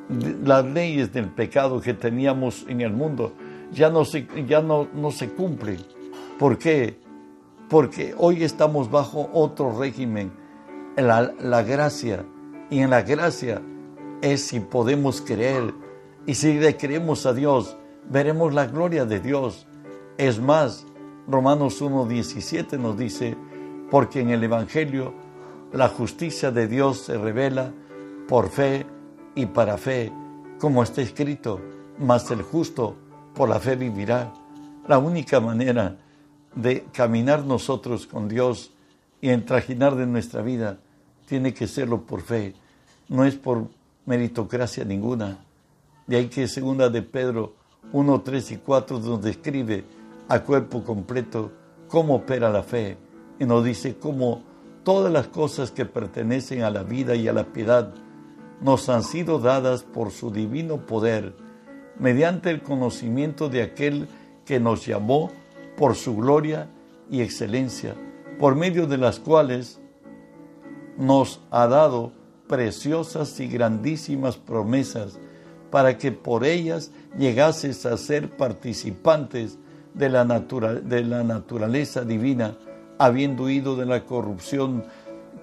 las 0.09 0.64
leyes 0.67 1.12
del 1.12 1.29
pecado 1.29 1.81
que 1.81 1.95
teníamos 1.95 2.67
en 2.69 2.83
el 2.83 2.93
mundo 2.93 3.33
ya 3.73 3.91
no 3.91 4.05
se, 4.05 4.26
ya 4.47 4.61
no, 4.62 4.88
no 4.95 5.11
se 5.11 5.31
cumplen. 5.31 5.79
¿Por 6.38 6.59
qué? 6.59 6.99
Porque 7.69 8.14
hoy 8.17 8.45
estamos 8.45 8.91
bajo 8.91 9.29
otro 9.33 9.76
régimen, 9.79 10.33
la, 10.97 11.33
la 11.41 11.63
gracia. 11.63 12.25
Y 12.71 12.81
en 12.81 12.91
la 12.91 13.03
gracia 13.03 13.63
es 14.23 14.47
si 14.47 14.61
podemos 14.61 15.21
creer. 15.21 15.75
Y 16.27 16.35
si 16.35 16.55
le 16.55 16.77
creemos 16.77 17.27
a 17.27 17.35
Dios, 17.35 17.77
veremos 18.11 18.55
la 18.55 18.67
gloria 18.67 19.05
de 19.05 19.21
Dios. 19.21 19.67
Es 20.17 20.41
más, 20.41 20.87
Romanos 21.27 21.83
1.17 21.83 22.79
nos 22.79 22.97
dice, 22.97 23.37
porque 23.91 24.21
en 24.21 24.31
el 24.31 24.43
Evangelio 24.45 25.15
la 25.73 25.89
justicia 25.89 26.51
de 26.51 26.69
Dios 26.69 26.99
se 26.99 27.19
revela 27.19 27.73
por 28.29 28.49
fe 28.49 28.87
y 29.35 29.47
para 29.47 29.77
fe, 29.77 30.13
como 30.59 30.83
está 30.83 31.03
escrito, 31.03 31.61
mas 31.99 32.31
el 32.31 32.43
justo 32.43 32.97
por 33.35 33.49
la 33.49 33.61
fe 33.61 33.77
vivirá. 33.77 34.33
La 34.87 34.99
única 34.99 35.41
manera 35.41 35.99
de 36.55 36.85
caminar 36.93 37.45
nosotros 37.45 38.07
con 38.07 38.29
Dios 38.29 38.73
y 39.21 39.31
entrajinar 39.31 39.97
de 39.97 40.07
nuestra 40.07 40.43
vida 40.43 40.79
tiene 41.26 41.54
que 41.54 41.66
serlo 41.66 42.02
por 42.02 42.23
fe, 42.23 42.54
no 43.09 43.25
es 43.25 43.35
por 43.35 43.69
meritocracia 44.07 44.85
ninguna. 44.85 45.38
De 46.07 46.16
ahí 46.16 46.28
que 46.28 46.49
segunda 46.49 46.90
de 46.90 47.02
Pedro 47.02 47.54
1, 47.93 48.21
3 48.21 48.50
y 48.52 48.57
4 48.59 48.99
nos 49.00 49.23
describe 49.23 49.85
a 50.28 50.40
cuerpo 50.40 50.83
completo 50.85 51.52
cómo 51.88 52.16
opera 52.16 52.50
la 52.50 52.62
fe 52.62 52.97
y 53.38 53.45
nos 53.45 53.64
dice 53.64 53.97
cómo 53.97 54.43
todas 54.85 55.12
las 55.12 55.28
cosas 55.28 55.71
que 55.71 55.87
pertenecen 55.87 56.62
a 56.62 56.71
la 56.71 56.83
vida 56.83 57.14
y 57.14 57.28
a 57.28 57.33
la 57.33 57.52
piedad 57.52 57.95
nos 58.61 58.88
han 58.88 59.02
sido 59.02 59.38
dadas 59.38 59.83
por 59.83 60.11
su 60.11 60.31
divino 60.31 60.87
poder, 60.87 61.35
mediante 61.99 62.50
el 62.50 62.62
conocimiento 62.62 63.49
de 63.49 63.62
aquel 63.62 64.09
que 64.45 64.61
nos 64.61 64.87
llamó 64.87 65.31
por 65.76 65.95
su 65.95 66.16
gloria 66.16 66.69
y 67.11 67.21
excelencia, 67.21 67.95
por 68.38 68.57
medio 68.57 68.87
de 68.87 68.99
las 68.99 69.19
cuales 69.19 69.81
nos 70.99 71.41
ha 71.51 71.67
dado 71.67 72.13
preciosas 72.49 73.39
y 73.41 73.49
grandísimas 73.49 74.37
promesas, 74.37 75.19
para 75.71 75.99
que 75.99 76.13
por 76.13 76.45
ellas 76.45 76.93
llegases 77.19 77.85
a 77.85 77.97
ser 77.97 78.37
participantes 78.37 79.59
de 79.95 80.09
la, 80.09 80.25
de 80.25 81.05
la 81.05 81.25
naturaleza 81.25 82.05
divina, 82.05 82.57
habiendo 82.99 83.45
huido 83.45 83.75
de 83.77 83.87
la 83.87 84.05
corrupción 84.05 84.85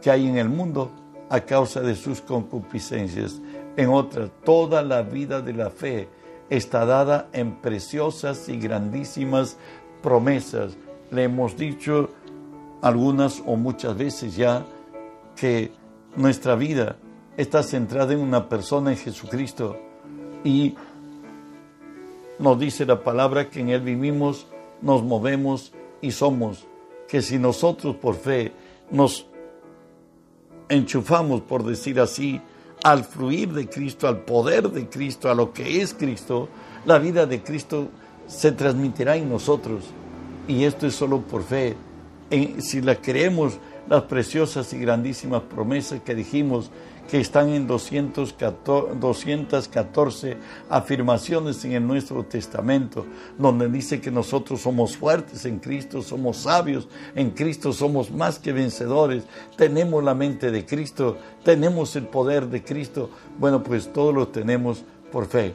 que 0.01 0.10
hay 0.10 0.27
en 0.27 0.38
el 0.38 0.50
mundo 0.50 0.91
a 1.29 1.41
causa 1.41 1.81
de 1.81 1.96
sus 1.96 2.22
concupiscencias. 2.22 3.41
En 3.77 3.89
otra, 3.89 4.27
toda 4.43 4.81
la 4.81 5.01
vida 5.01 5.41
de 5.41 5.53
la 5.53 5.70
fe 5.70 6.10
está 6.50 6.86
dada 6.86 7.29
en 7.31 7.62
preciosas 7.62 8.50
y 8.50 8.58
grandísimas 8.58 9.58
promesas. 10.01 10.74
Le 11.10 11.24
hemos 11.24 11.55
dicho 11.55 12.10
algunas 12.81 13.41
o 13.46 13.55
muchas 13.55 13.98
veces 13.98 14.36
ya 14.36 14.65
que 15.41 15.71
nuestra 16.15 16.53
vida 16.53 16.98
está 17.36 17.63
centrada 17.63 18.13
en 18.13 18.19
una 18.19 18.48
persona, 18.48 18.91
en 18.91 18.98
Jesucristo, 18.98 19.75
y 20.43 20.75
nos 22.38 22.60
dice 22.60 22.86
la 22.86 23.03
palabra 23.03 23.50
que 23.50 23.62
en 23.62 23.69
Él 23.69 23.81
vivimos, 23.81 24.45
nos 24.83 25.01
movemos 25.01 25.74
y 26.00 26.12
somos, 26.12 26.67
que 27.07 27.24
si 27.24 27.39
nosotros 27.39 27.95
por 27.95 28.17
fe 28.17 28.51
nos 28.91 29.25
enchufamos, 30.69 31.41
por 31.41 31.65
decir 31.65 32.00
así, 32.00 32.39
al 32.83 33.03
fluir 33.03 33.51
de 33.51 33.67
Cristo, 33.67 34.07
al 34.07 34.19
poder 34.19 34.69
de 34.69 34.89
Cristo, 34.89 35.27
a 35.27 35.33
lo 35.33 35.51
que 35.53 35.81
es 35.81 35.95
Cristo, 35.95 36.50
la 36.86 37.00
vida 37.00 37.25
de 37.25 37.41
Cristo 37.41 37.88
se 38.27 38.51
transmitirá 38.51 39.15
en 39.15 39.27
nosotros. 39.27 39.86
Y 40.48 40.65
esto 40.65 40.86
es 40.86 40.93
solo 40.93 41.21
por 41.21 41.41
fe. 41.41 41.75
si 42.60 42.81
la 42.81 42.95
creemos, 42.95 43.57
las 43.89 44.03
preciosas 44.03 44.71
y 44.73 44.79
grandísimas 44.79 45.41
promesas 45.43 46.01
que 46.01 46.15
dijimos 46.15 46.71
que 47.09 47.19
están 47.19 47.50
en 47.50 47.67
214, 47.67 50.38
afirmaciones 50.69 51.65
en 51.65 51.73
el 51.73 51.85
Nuestro 51.85 52.23
Testamento, 52.23 53.05
donde 53.38 53.67
dice 53.67 54.00
que 54.00 54.09
nosotros 54.09 54.61
somos 54.61 54.95
fuertes 54.95 55.43
en 55.43 55.59
Cristo, 55.59 56.01
somos 56.01 56.38
sabios 56.38 56.88
en 57.13 57.31
Cristo, 57.31 57.73
somos 57.73 58.11
más 58.11 58.39
que 58.39 58.53
vencedores, 58.53 59.25
tenemos 59.57 60.01
la 60.01 60.13
mente 60.13 60.51
de 60.51 60.65
Cristo, 60.65 61.17
tenemos 61.43 61.97
el 61.97 62.05
poder 62.05 62.47
de 62.47 62.63
Cristo. 62.63 63.09
Bueno, 63.38 63.61
pues 63.61 63.91
todo 63.91 64.13
lo 64.13 64.29
tenemos 64.29 64.85
por 65.11 65.25
fe. 65.25 65.53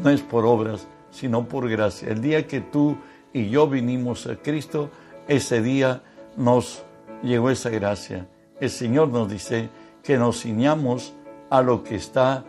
No 0.00 0.10
es 0.10 0.22
por 0.22 0.46
obras, 0.46 0.86
sino 1.10 1.48
por 1.48 1.68
gracia. 1.68 2.08
El 2.08 2.20
día 2.20 2.46
que 2.46 2.60
tú 2.60 2.96
y 3.32 3.48
yo 3.48 3.66
vinimos 3.66 4.28
a 4.28 4.36
Cristo, 4.36 4.90
ese 5.26 5.60
día 5.60 6.04
nos 6.36 6.84
llegó 7.22 7.50
esa 7.50 7.70
gracia. 7.70 8.28
El 8.60 8.70
Señor 8.70 9.08
nos 9.08 9.28
dice, 9.28 9.68
que 10.04 10.18
nos 10.18 10.42
ciñamos 10.42 11.14
a 11.48 11.62
lo 11.62 11.82
que 11.82 11.96
está 11.96 12.44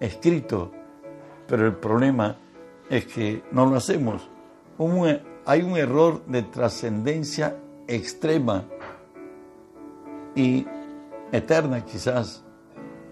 escrito, 0.00 0.72
pero 1.46 1.66
el 1.66 1.74
problema 1.74 2.36
es 2.90 3.06
que 3.06 3.44
no 3.52 3.66
lo 3.66 3.76
hacemos. 3.76 4.28
hay 5.46 5.62
un 5.62 5.76
error 5.76 6.24
de 6.26 6.42
trascendencia 6.42 7.56
extrema 7.86 8.64
y 10.34 10.66
eterna 11.30 11.84
quizás, 11.84 12.44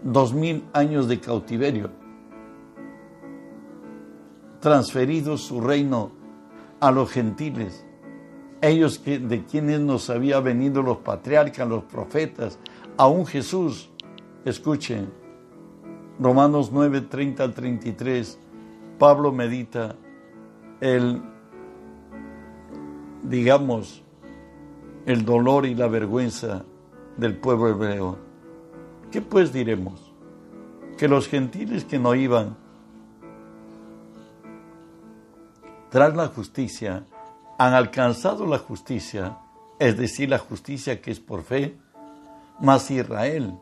dos 0.03 0.35
mil 0.35 0.65
años 0.73 1.07
de 1.07 1.21
cautiverio, 1.21 1.91
transferido 4.59 5.39
su 5.39 5.61
reino 5.61 6.11
a 6.81 6.91
los 6.91 7.11
gentiles, 7.11 7.87
ellos 8.61 8.99
que, 8.99 9.19
de 9.19 9.45
quienes 9.45 9.81
nos 9.81 10.11
había 10.11 10.41
venido 10.41 10.83
los 10.83 10.99
patriarcas, 10.99 11.69
los 11.69 11.85
profetas, 11.85 12.59
aún 12.97 13.27
Jesús, 13.27 13.91
escuchen, 14.45 15.11
Romanos 16.19 16.71
9, 16.73 17.03
30 17.03 17.43
al 17.43 17.55
33, 17.55 18.39
Pablo 18.99 19.33
medita 19.33 19.97
el, 20.81 21.23
digamos, 23.23 24.03
el 25.07 25.25
dolor 25.25 25.65
y 25.65 25.75
la 25.75 25.89
vergüenza 25.89 26.65
del 27.17 27.37
pueblo 27.37 27.69
hebreo. 27.69 28.19
¿Qué 29.11 29.23
pues 29.23 29.53
diremos? 29.53 30.13
Que 30.99 31.09
los 31.09 31.27
gentiles 31.29 31.85
que 31.85 31.99
no 31.99 32.15
iban 32.15 32.57
tras 35.89 36.15
la 36.15 36.29
justicia 36.29 37.05
han 37.61 37.75
alcanzado 37.75 38.47
la 38.47 38.57
justicia, 38.57 39.37
es 39.79 39.99
decir, 39.99 40.31
la 40.31 40.39
justicia 40.39 41.03
que 41.03 41.11
es 41.11 41.21
por 41.21 41.43
fe, 41.43 41.77
mas 42.59 42.91
Israel, 42.91 43.53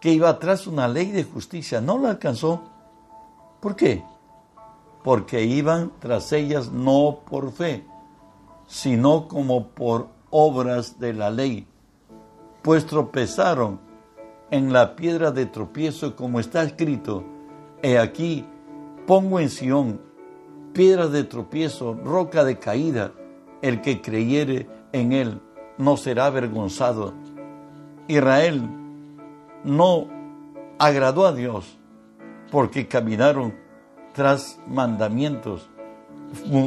que 0.00 0.12
iba 0.12 0.38
tras 0.38 0.68
una 0.68 0.86
ley 0.86 1.10
de 1.10 1.24
justicia, 1.24 1.80
no 1.80 1.98
la 1.98 2.10
alcanzó. 2.10 2.62
¿Por 3.58 3.74
qué? 3.74 4.04
Porque 5.02 5.42
iban 5.42 5.90
tras 5.98 6.30
ellas 6.30 6.70
no 6.70 7.22
por 7.28 7.50
fe, 7.50 7.84
sino 8.68 9.26
como 9.26 9.66
por 9.70 10.10
obras 10.30 11.00
de 11.00 11.12
la 11.12 11.28
ley, 11.30 11.66
pues 12.62 12.86
tropezaron 12.86 13.80
en 14.52 14.72
la 14.72 14.94
piedra 14.94 15.32
de 15.32 15.46
tropiezo, 15.46 16.14
como 16.14 16.38
está 16.38 16.62
escrito, 16.62 17.24
he 17.82 17.98
aquí, 17.98 18.46
pongo 19.08 19.40
en 19.40 19.50
Sión 19.50 20.00
piedra 20.72 21.08
de 21.08 21.24
tropiezo, 21.24 21.94
roca 21.94 22.44
de 22.44 22.60
caída, 22.60 23.12
el 23.64 23.80
que 23.80 24.02
creyere 24.02 24.66
en 24.92 25.12
él 25.12 25.40
no 25.78 25.96
será 25.96 26.26
avergonzado. 26.26 27.14
Israel 28.08 28.68
no 29.64 30.06
agradó 30.78 31.26
a 31.26 31.32
Dios 31.32 31.78
porque 32.50 32.86
caminaron 32.86 33.54
tras 34.12 34.60
mandamientos 34.68 35.70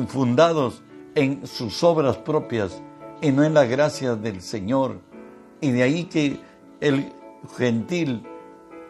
fundados 0.07 0.81
en 1.13 1.45
sus 1.45 1.83
obras 1.83 2.17
propias 2.17 2.81
y 3.21 3.31
no 3.31 3.43
en 3.43 3.53
la 3.53 3.65
gracia 3.65 4.15
del 4.15 4.41
Señor. 4.41 4.99
Y 5.61 5.69
de 5.69 5.83
ahí 5.83 6.05
que 6.05 6.39
el 6.79 7.13
gentil 7.59 8.23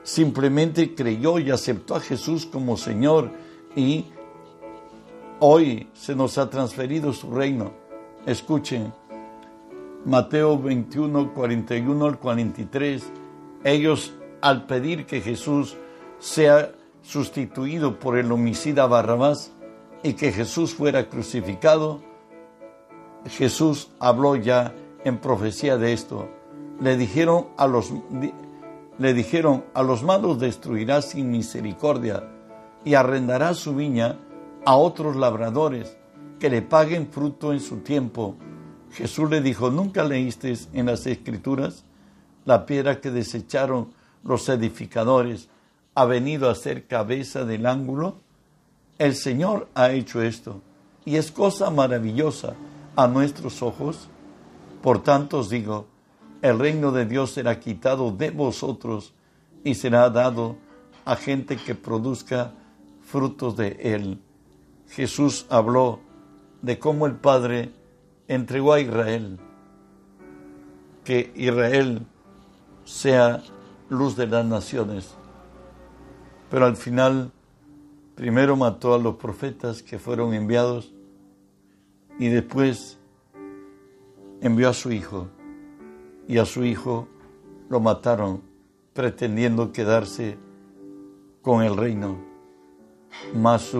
simplemente 0.04 0.96
creyó 0.96 1.40
y 1.40 1.52
aceptó 1.52 1.96
a 1.96 2.00
Jesús 2.00 2.46
como 2.46 2.78
Señor 2.78 3.32
y 3.76 4.06
hoy 5.42 5.90
se 5.94 6.16
nos 6.16 6.38
ha 6.38 6.50
transferido 6.50 7.12
su 7.12 7.30
reino. 7.32 7.87
Escuchen, 8.28 8.94
Mateo 10.04 10.60
21, 10.60 11.34
41 11.34 12.06
al 12.06 12.20
43, 12.20 13.14
ellos 13.64 14.16
al 14.42 14.66
pedir 14.66 15.06
que 15.06 15.22
Jesús 15.22 15.78
sea 16.20 16.74
sustituido 17.02 18.00
por 18.00 18.18
el 18.18 18.30
homicida 18.30 18.86
Barrabás 18.86 19.54
y 20.04 20.16
que 20.16 20.34
Jesús 20.34 20.74
fuera 20.74 21.08
crucificado, 21.08 22.02
Jesús 23.30 23.92
habló 23.98 24.36
ya 24.36 24.76
en 25.06 25.20
profecía 25.20 25.78
de 25.78 25.94
esto. 25.94 26.28
Le 26.82 26.98
dijeron 26.98 27.48
a 27.56 27.66
los, 27.66 27.94
le 28.98 29.14
dijeron, 29.14 29.64
a 29.74 29.84
los 29.84 30.04
malos 30.04 30.38
destruirá 30.38 31.02
sin 31.02 31.32
misericordia 31.32 32.28
y 32.84 32.96
arrendará 32.96 33.54
su 33.54 33.74
viña 33.74 34.20
a 34.66 34.76
otros 34.76 35.16
labradores 35.16 35.96
que 36.40 36.50
le 36.50 36.62
paguen 36.62 37.08
fruto 37.08 37.54
en 37.54 37.60
su 37.60 37.78
tiempo. 37.78 38.36
Jesús 38.92 39.30
le 39.30 39.42
dijo, 39.42 39.70
¿nunca 39.70 40.04
leíste 40.04 40.54
en 40.74 40.86
las 40.86 41.06
escrituras 41.06 41.84
la 42.46 42.66
piedra 42.66 43.02
que 43.02 43.12
desecharon 43.12 43.90
los 44.24 44.48
edificadores 44.50 45.50
ha 45.96 46.06
venido 46.06 46.50
a 46.50 46.56
ser 46.56 46.86
cabeza 46.88 47.44
del 47.44 47.66
ángulo? 47.66 48.20
El 48.98 49.16
Señor 49.16 49.68
ha 49.74 49.92
hecho 49.92 50.22
esto 50.22 50.62
y 51.06 51.16
es 51.16 51.32
cosa 51.32 51.70
maravillosa 51.70 52.56
a 52.96 53.08
nuestros 53.08 53.62
ojos. 53.62 54.10
Por 54.82 55.04
tanto 55.04 55.40
os 55.40 55.50
digo, 55.50 55.88
el 56.42 56.60
reino 56.60 56.92
de 56.92 57.06
Dios 57.06 57.32
será 57.32 57.60
quitado 57.60 58.12
de 58.12 58.32
vosotros 58.32 59.14
y 59.64 59.76
será 59.76 60.10
dado 60.10 60.58
a 61.06 61.16
gente 61.16 61.58
que 61.58 61.76
produzca 61.76 62.54
frutos 63.02 63.56
de 63.56 63.78
él. 63.82 64.20
Jesús 64.90 65.46
habló 65.50 66.00
de 66.68 66.78
cómo 66.78 67.06
el 67.06 67.16
Padre 67.16 67.72
entregó 68.28 68.74
a 68.74 68.82
Israel, 68.82 69.40
que 71.06 71.32
Israel 71.34 72.06
sea 72.84 73.42
luz 73.90 74.18
de 74.18 74.28
las 74.28 74.46
naciones. 74.46 75.16
Pero 76.52 76.66
al 76.66 76.76
final, 76.76 77.32
primero 78.16 78.58
mató 78.58 78.94
a 78.94 79.00
los 79.00 79.16
profetas 79.16 79.82
que 79.82 79.98
fueron 79.98 80.34
enviados 80.34 80.94
y 82.20 82.28
después 82.28 83.00
envió 84.42 84.68
a 84.68 84.74
su 84.74 84.92
Hijo 84.92 85.30
y 86.28 86.38
a 86.38 86.46
su 86.46 86.66
hijo 86.66 87.08
lo 87.70 87.80
mataron 87.80 88.42
pretendiendo 88.92 89.72
quedarse 89.72 90.38
con 91.42 91.64
el 91.64 91.78
reino. 91.78 92.18
Mas 93.34 93.72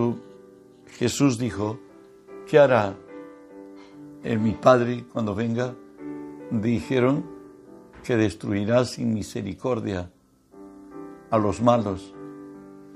Jesús 0.96 1.38
dijo, 1.38 1.78
¿qué 2.48 2.58
hará 2.58 2.96
en 4.24 4.42
mi 4.42 4.52
Padre 4.52 5.04
cuando 5.12 5.34
venga? 5.34 5.74
Dijeron 6.50 7.24
que 8.02 8.16
destruirá 8.16 8.86
sin 8.86 9.12
misericordia 9.12 10.10
a 11.30 11.36
los 11.36 11.60
malos 11.60 12.14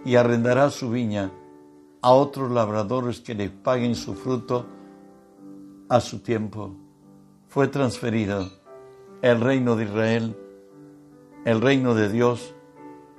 y 0.07 0.17
arrendará 0.17 0.71
su 0.71 0.91
viña 0.91 1.31
a 2.01 2.13
otros 2.13 2.51
labradores 2.51 3.21
que 3.21 3.35
le 3.35 3.51
paguen 3.51 3.95
su 3.95 4.15
fruto 4.15 4.65
a 5.91 6.01
su 6.01 6.21
tiempo. 6.21 6.75
Fue 7.49 7.69
transferido 7.69 8.51
el 9.21 9.39
reino 9.41 9.77
de 9.77 9.85
Israel, 9.85 10.37
el 11.45 11.61
reino 11.61 11.95
de 11.95 12.09
Dios 12.09 12.55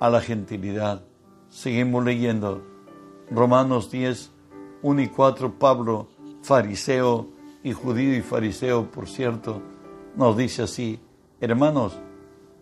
a 0.00 0.10
la 0.10 0.20
gentilidad. 0.20 1.04
Seguimos 1.48 2.04
leyendo 2.04 2.60
Romanos 3.30 3.90
10, 3.92 4.32
1 4.82 5.00
y 5.00 5.08
4, 5.08 5.58
Pablo, 5.58 6.08
fariseo 6.44 7.26
y 7.64 7.72
judío 7.72 8.14
y 8.14 8.22
fariseo, 8.22 8.90
por 8.90 9.08
cierto, 9.08 9.60
nos 10.14 10.36
dice 10.36 10.62
así, 10.62 11.00
hermanos, 11.40 11.98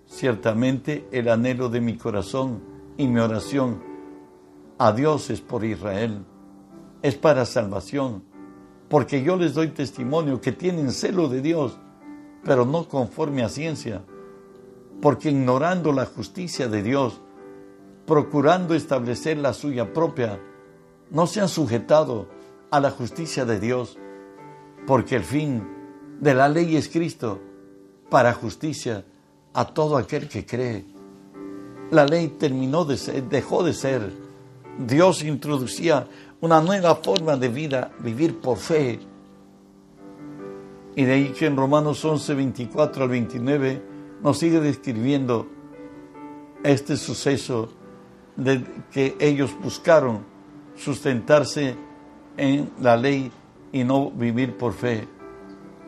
ciertamente 0.06 1.06
el 1.12 1.28
anhelo 1.28 1.68
de 1.68 1.82
mi 1.82 1.98
corazón 1.98 2.62
y 2.96 3.06
mi 3.06 3.20
oración 3.20 3.82
a 4.78 4.92
Dios 4.92 5.28
es 5.28 5.42
por 5.42 5.64
Israel, 5.64 6.24
es 7.02 7.16
para 7.16 7.44
salvación, 7.44 8.22
porque 8.88 9.22
yo 9.22 9.36
les 9.36 9.52
doy 9.52 9.68
testimonio 9.68 10.40
que 10.40 10.52
tienen 10.52 10.92
celo 10.92 11.28
de 11.28 11.42
Dios 11.42 11.78
pero 12.44 12.64
no 12.66 12.88
conforme 12.88 13.42
a 13.42 13.48
ciencia, 13.48 14.02
porque 15.00 15.30
ignorando 15.30 15.92
la 15.92 16.06
justicia 16.06 16.68
de 16.68 16.82
Dios, 16.82 17.20
procurando 18.06 18.74
establecer 18.74 19.38
la 19.38 19.52
suya 19.52 19.92
propia, 19.92 20.40
no 21.10 21.26
se 21.26 21.40
han 21.40 21.48
sujetado 21.48 22.26
a 22.72 22.80
la 22.80 22.90
justicia 22.90 23.44
de 23.44 23.60
Dios, 23.60 23.98
porque 24.86 25.14
el 25.14 25.22
fin 25.22 25.62
de 26.20 26.34
la 26.34 26.48
ley 26.48 26.74
es 26.74 26.88
Cristo 26.88 27.38
para 28.10 28.32
justicia 28.32 29.04
a 29.52 29.66
todo 29.66 29.96
aquel 29.96 30.26
que 30.26 30.44
cree. 30.46 30.84
La 31.90 32.06
ley 32.06 32.28
terminó 32.38 32.84
de 32.86 32.96
ser, 32.96 33.28
dejó 33.28 33.62
de 33.62 33.74
ser. 33.74 34.10
Dios 34.78 35.22
introducía 35.22 36.08
una 36.40 36.62
nueva 36.62 36.96
forma 36.96 37.36
de 37.36 37.48
vida, 37.48 37.92
vivir 38.00 38.40
por 38.40 38.56
fe, 38.56 38.98
y 40.96 41.04
de 41.04 41.12
ahí 41.12 41.28
que 41.28 41.46
en 41.46 41.56
Romanos 41.56 42.02
11, 42.04 42.34
24 42.34 43.04
al 43.04 43.08
29 43.08 43.82
nos 44.22 44.38
sigue 44.38 44.60
describiendo 44.60 45.46
este 46.62 46.96
suceso 46.96 47.70
de 48.36 48.64
que 48.90 49.16
ellos 49.18 49.54
buscaron 49.62 50.24
sustentarse 50.76 51.76
en 52.36 52.70
la 52.80 52.96
ley 52.96 53.30
y 53.72 53.84
no 53.84 54.10
vivir 54.10 54.56
por 54.56 54.72
fe. 54.72 55.08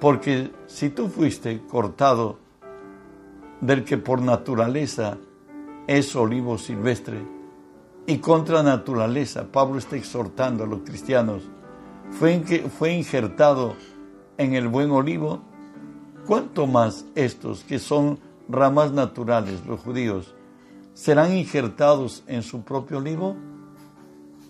Porque 0.00 0.50
si 0.66 0.90
tú 0.90 1.08
fuiste 1.08 1.62
cortado 1.66 2.38
del 3.60 3.84
que 3.84 3.96
por 3.98 4.20
naturaleza 4.20 5.18
es 5.86 6.14
olivo 6.16 6.58
silvestre, 6.58 7.34
y 8.06 8.18
contra 8.18 8.62
naturaleza, 8.62 9.46
Pablo 9.50 9.78
está 9.78 9.96
exhortando 9.96 10.64
a 10.64 10.66
los 10.66 10.80
cristianos, 10.80 11.42
fue, 12.10 12.38
fue 12.78 12.92
injertado 12.92 13.76
en 14.36 14.54
el 14.54 14.68
buen 14.68 14.90
olivo, 14.90 15.40
¿cuánto 16.26 16.66
más 16.66 17.06
estos 17.14 17.64
que 17.64 17.78
son 17.78 18.18
ramas 18.48 18.92
naturales, 18.92 19.64
los 19.66 19.80
judíos, 19.80 20.34
serán 20.92 21.34
injertados 21.34 22.22
en 22.26 22.42
su 22.42 22.62
propio 22.62 22.98
olivo? 22.98 23.36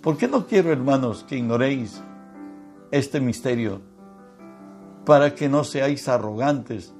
¿Por 0.04 0.18
qué 0.18 0.28
no 0.28 0.46
quiero, 0.46 0.70
hermanos, 0.70 1.24
que 1.26 1.38
ignoréis 1.38 2.02
este 2.90 3.20
misterio 3.20 3.80
para 5.06 5.34
que 5.34 5.48
no 5.48 5.64
seáis 5.64 6.08
arrogantes 6.08 6.92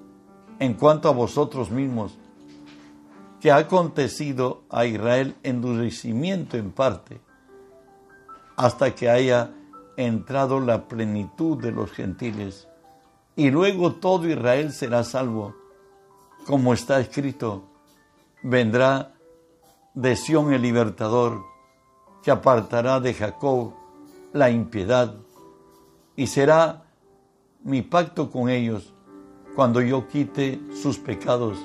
en 0.59 0.73
cuanto 0.73 1.11
a 1.11 1.12
vosotros 1.12 1.71
mismos, 1.71 2.17
que 3.43 3.53
ha 3.53 3.57
acontecido 3.57 4.62
a 4.71 4.87
Israel 4.87 5.37
endurecimiento 5.43 6.57
en 6.57 6.73
parte, 6.73 7.21
hasta 8.57 8.95
que 8.95 9.11
haya 9.11 9.51
entrado 9.99 10.59
la 10.61 10.88
plenitud 10.88 11.61
de 11.62 11.73
los 11.73 11.90
gentiles, 11.93 12.69
y 13.37 13.51
luego 13.51 13.97
todo 13.97 14.27
Israel 14.27 14.73
será 14.73 15.05
salvo, 15.05 15.55
como 16.47 16.73
está 16.73 17.01
escrito, 17.01 17.64
vendrá 18.43 19.12
de 19.93 20.17
Sión 20.17 20.55
el 20.55 20.62
libertador, 20.62 21.53
que 22.25 22.31
apartará 22.31 23.01
de 23.01 23.13
Jacob 23.13 23.75
la 24.33 24.51
impiedad, 24.51 25.15
y 26.17 26.27
será 26.27 26.85
mi 27.63 27.83
pacto 27.83 28.31
con 28.31 28.49
ellos 28.49 28.93
cuando 29.55 29.81
yo 29.81 30.09
quite 30.09 30.61
sus 30.83 30.99
pecados. 30.99 31.59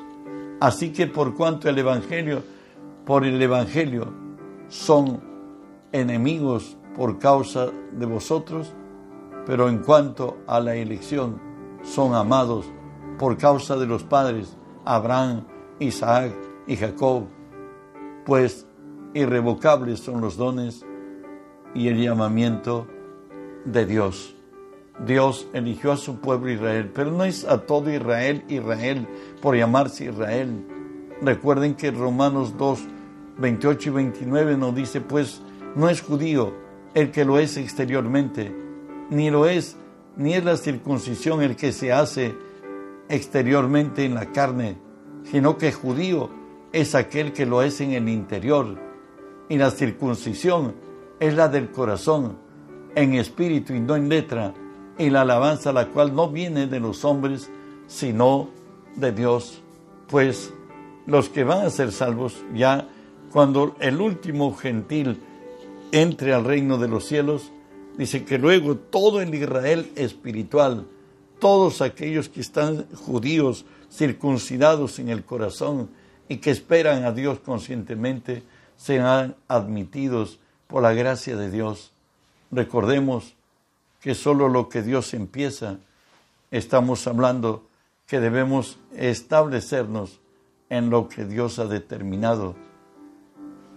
Así 0.60 0.92
que 0.92 1.08
por 1.08 1.36
cuanto 1.36 1.70
el 1.70 1.78
Evangelio, 1.78 2.44
por 3.06 3.26
el 3.26 3.42
Evangelio 3.42 4.14
son 4.68 5.22
enemigos 5.92 6.78
por 6.96 7.18
causa 7.18 7.72
de 7.94 8.06
vosotros, 8.06 8.74
pero 9.46 9.70
en 9.70 9.80
cuanto 9.80 10.38
a 10.46 10.60
la 10.60 10.76
elección 10.76 11.42
son 11.84 12.14
amados 12.14 12.66
por 13.18 13.38
causa 13.38 13.78
de 13.78 13.88
los 13.88 14.04
padres 14.04 14.56
Abraham, 14.86 15.46
Isaac 15.80 16.34
y 16.68 16.76
Jacob, 16.76 17.24
pues 18.26 18.68
irrevocables 19.14 20.00
son 20.00 20.22
los 20.22 20.38
dones 20.38 20.86
y 21.74 21.88
el 21.88 22.02
llamamiento 22.02 22.88
de 23.66 23.86
Dios. 23.86 24.36
Dios 25.06 25.48
eligió 25.54 25.94
a 25.94 25.98
su 25.98 26.20
pueblo 26.20 26.52
Israel, 26.52 26.92
pero 26.94 27.12
no 27.12 27.24
es 27.24 27.46
a 27.46 27.66
todo 27.66 27.92
Israel 27.92 28.44
Israel 28.50 29.08
por 29.42 29.56
llamarse 29.56 30.06
Israel. 30.06 30.66
Recuerden 31.22 31.76
que 31.76 31.92
Romanos 31.92 32.58
2, 32.58 32.80
28 33.38 33.90
y 33.90 33.94
29 33.94 34.58
nos 34.58 34.76
dice, 34.76 35.02
pues 35.02 35.42
no 35.76 35.90
es 35.90 36.02
judío 36.02 36.54
el 36.94 37.12
que 37.12 37.24
lo 37.24 37.40
es 37.40 37.56
exteriormente, 37.58 38.54
ni 39.10 39.30
lo 39.30 39.46
es, 39.46 39.78
ni 40.18 40.34
es 40.34 40.44
la 40.44 40.58
circuncisión 40.58 41.42
el 41.42 41.56
que 41.56 41.72
se 41.72 41.94
hace 41.94 42.36
exteriormente 43.08 44.06
en 44.06 44.16
la 44.16 44.32
carne, 44.32 44.78
sino 45.24 45.58
que 45.58 45.72
judío 45.72 46.30
es 46.72 46.96
aquel 46.96 47.34
que 47.34 47.46
lo 47.46 47.62
es 47.62 47.80
en 47.82 47.92
el 47.92 48.10
interior, 48.10 48.89
y 49.50 49.58
la 49.58 49.72
circuncisión 49.72 50.76
es 51.20 51.34
la 51.34 51.50
del 51.50 51.72
corazón, 51.72 52.38
en 52.96 53.16
espíritu 53.16 53.74
y 53.74 53.80
no 53.80 53.96
en 53.96 54.08
letra 54.08 54.54
y 54.98 55.10
la 55.10 55.22
alabanza 55.22 55.72
la 55.72 55.88
cual 55.88 56.14
no 56.14 56.30
viene 56.30 56.68
de 56.68 56.80
los 56.80 57.04
hombres, 57.06 57.50
sino 57.88 58.50
de 58.96 59.12
Dios. 59.12 59.62
Pues 60.08 60.54
los 61.08 61.30
que 61.30 61.44
van 61.44 61.66
a 61.66 61.70
ser 61.70 61.92
salvos 61.92 62.44
ya 62.54 62.88
cuando 63.32 63.76
el 63.80 64.02
último 64.02 64.54
gentil 64.56 65.20
entre 65.92 66.34
al 66.34 66.44
reino 66.44 66.78
de 66.78 66.88
los 66.88 67.06
cielos, 67.06 67.52
dice 67.98 68.26
que 68.26 68.38
luego 68.38 68.76
todo 68.76 69.22
el 69.22 69.34
Israel 69.34 69.92
espiritual, 69.96 70.86
todos 71.40 71.82
aquellos 71.82 72.30
que 72.30 72.42
están 72.42 72.86
judíos, 72.94 73.66
circuncidados 73.92 75.00
en 75.00 75.10
el 75.10 75.24
corazón 75.24 75.90
y 76.28 76.38
que 76.38 76.52
esperan 76.52 77.06
a 77.06 77.12
Dios 77.12 77.40
conscientemente, 77.40 78.44
serán 78.80 79.36
admitidos 79.50 80.40
por 80.68 80.82
la 80.82 80.94
gracia 80.94 81.36
de 81.36 81.52
Dios. 81.52 81.92
Recordemos 82.50 83.36
que 84.00 84.16
solo 84.16 84.48
lo 84.48 84.70
que 84.70 84.82
Dios 84.82 85.14
empieza, 85.14 85.80
estamos 86.50 87.06
hablando 87.06 87.68
que 88.08 88.22
debemos 88.22 88.80
establecernos 88.96 90.22
en 90.70 90.90
lo 90.90 91.10
que 91.10 91.26
Dios 91.26 91.60
ha 91.60 91.66
determinado, 91.66 92.56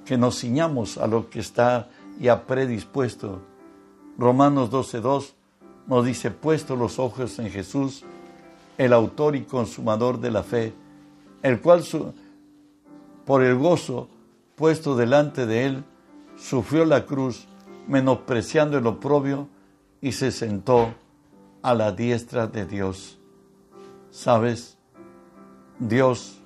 que 0.06 0.16
nos 0.16 0.38
ciñamos 0.38 0.98
a 0.98 1.08
lo 1.08 1.28
que 1.28 1.40
está 1.40 1.88
ya 2.20 2.46
predispuesto. 2.46 3.42
Romanos 4.16 4.70
12.2 4.70 5.32
nos 5.88 6.06
dice, 6.06 6.30
puesto 6.30 6.76
los 6.76 7.00
ojos 7.00 7.40
en 7.40 7.50
Jesús, 7.50 8.04
el 8.78 8.92
autor 8.92 9.34
y 9.34 9.42
consumador 9.42 10.20
de 10.20 10.30
la 10.30 10.44
fe, 10.44 10.72
el 11.42 11.60
cual 11.60 11.82
por 13.26 13.42
el 13.42 13.56
gozo 13.56 14.08
puesto 14.62 14.94
delante 14.94 15.44
de 15.44 15.66
él, 15.66 15.84
sufrió 16.36 16.84
la 16.84 17.04
cruz, 17.04 17.48
menospreciando 17.88 18.78
el 18.78 18.86
oprobio, 18.86 19.48
y 20.00 20.12
se 20.12 20.30
sentó 20.30 20.94
a 21.62 21.74
la 21.74 21.90
diestra 21.90 22.46
de 22.46 22.64
Dios. 22.64 23.18
¿Sabes? 24.12 24.78
Dios 25.80 26.38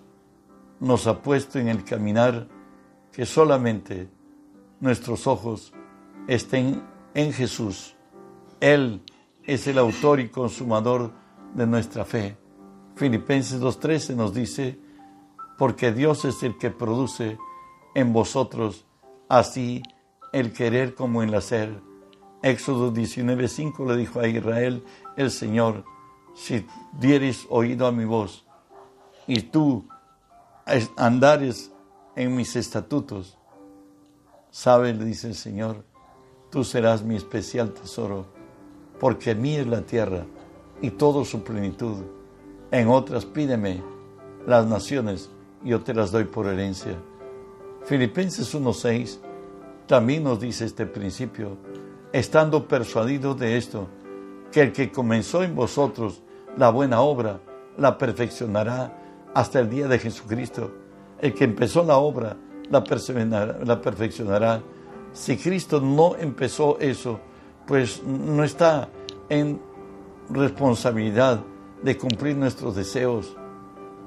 nos 0.81 1.07
ha 1.07 1.21
puesto 1.21 1.59
en 1.59 1.69
el 1.69 1.85
caminar 1.85 2.49
que 3.13 3.27
solamente 3.27 4.09
nuestros 4.81 5.27
ojos 5.27 5.75
estén 6.27 6.83
en 7.13 7.35
Jesús. 7.35 7.97
Él 8.61 9.03
es 9.45 9.67
el 9.67 9.77
autor 9.77 10.21
y 10.21 10.31
consumador 10.31 11.11
de 11.55 11.67
nuestra 11.67 12.07
fe. 12.07 12.39
Filipenses 12.95 13.61
2.13 13.61 14.17
nos 14.17 14.33
dice, 14.33 14.81
porque 15.59 15.93
Dios 15.93 16.25
es 16.25 16.43
el 16.43 16.57
que 16.57 16.71
produce 16.71 17.37
en 17.97 18.13
vosotros 18.13 18.85
así 19.27 19.83
el 20.31 20.53
querer 20.53 20.95
como 20.95 21.23
el 21.23 21.35
hacer 21.35 21.81
Éxodo 22.43 22.93
19:5 22.93 23.87
le 23.87 23.97
dijo 23.97 24.21
a 24.21 24.29
Israel 24.29 24.85
el 25.17 25.31
Señor, 25.31 25.85
si 26.35 26.67
dieres 26.93 27.47
oído 27.49 27.87
a 27.87 27.93
mi 27.93 28.05
voz 28.05 28.45
y 29.27 29.41
tú 29.41 29.89
andares 30.99 31.73
en 32.15 32.37
mis 32.37 32.55
estatutos, 32.55 33.39
sabe, 34.51 34.93
le 34.93 35.07
dice 35.07 35.29
el 35.29 35.35
Señor, 35.35 35.83
tú 36.51 36.65
serás 36.65 37.03
mi 37.03 37.17
especial 37.17 37.73
tesoro, 37.73 38.27
porque 39.01 39.35
mí 39.35 39.57
es 39.57 39.67
la 39.67 39.81
tierra 39.81 40.27
y 40.83 40.91
toda 40.91 41.25
su 41.25 41.43
plenitud. 41.43 42.05
En 42.71 42.89
otras 42.89 43.25
pídeme 43.25 43.83
las 44.47 44.67
naciones, 44.67 45.31
yo 45.65 45.83
te 45.83 45.95
las 45.95 46.13
doy 46.13 46.25
por 46.25 46.47
herencia. 46.47 46.99
Filipenses 47.87 48.53
1:6 48.53 49.21
también 49.87 50.25
nos 50.25 50.41
dice 50.41 50.65
este 50.65 50.87
principio 50.87 51.57
estando 52.13 52.67
persuadido 52.67 53.37
de 53.37 53.57
esto, 53.57 53.87
que 54.51 54.63
el 54.63 54.73
que 54.73 54.91
comenzó 54.91 55.45
en 55.45 55.55
vosotros 55.55 56.21
la 56.57 56.71
buena 56.71 57.01
obra, 57.01 57.41
la 57.77 57.97
perfeccionará 57.97 59.29
hasta 59.35 59.61
el 59.61 59.71
día 59.71 59.87
de 59.87 60.01
Jesucristo. 60.01 60.73
El 61.21 61.33
que 61.33 61.45
empezó 61.45 61.85
la 61.85 61.99
obra, 61.99 62.37
la, 62.71 62.83
la 63.65 63.81
perfeccionará. 63.81 64.63
Si 65.13 65.37
Cristo 65.37 65.81
no 65.81 66.17
empezó 66.17 66.81
eso, 66.81 67.21
pues 67.69 68.03
no 68.03 68.43
está 68.43 68.89
en 69.29 69.61
responsabilidad 70.31 71.41
de 71.83 71.97
cumplir 71.97 72.37
nuestros 72.37 72.75
deseos. 72.75 73.37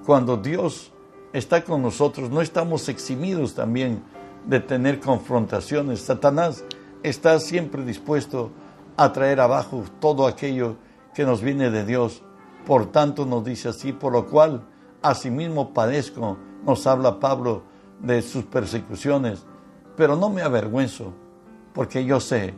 Cuando 0.05 0.35
Dios 0.35 0.91
está 1.33 1.63
con 1.63 1.81
nosotros, 1.81 2.29
no 2.29 2.41
estamos 2.41 2.89
eximidos 2.89 3.55
también 3.55 4.01
de 4.45 4.59
tener 4.59 4.99
confrontaciones. 4.99 6.01
Satanás 6.01 6.63
está 7.03 7.39
siempre 7.39 7.83
dispuesto 7.83 8.51
a 8.97 9.11
traer 9.13 9.39
abajo 9.39 9.83
todo 9.99 10.27
aquello 10.27 10.75
que 11.13 11.25
nos 11.25 11.41
viene 11.41 11.69
de 11.69 11.85
Dios. 11.85 12.23
Por 12.65 12.91
tanto 12.91 13.25
nos 13.25 13.43
dice 13.45 13.69
así, 13.69 13.93
por 13.93 14.13
lo 14.13 14.27
cual 14.27 14.63
asimismo 15.01 15.73
padezco, 15.73 16.37
nos 16.65 16.85
habla 16.87 17.19
Pablo 17.19 17.63
de 18.01 18.21
sus 18.21 18.45
persecuciones, 18.45 19.45
pero 19.95 20.15
no 20.15 20.29
me 20.29 20.41
avergüenzo, 20.41 21.13
porque 21.73 22.05
yo 22.05 22.19
sé 22.19 22.53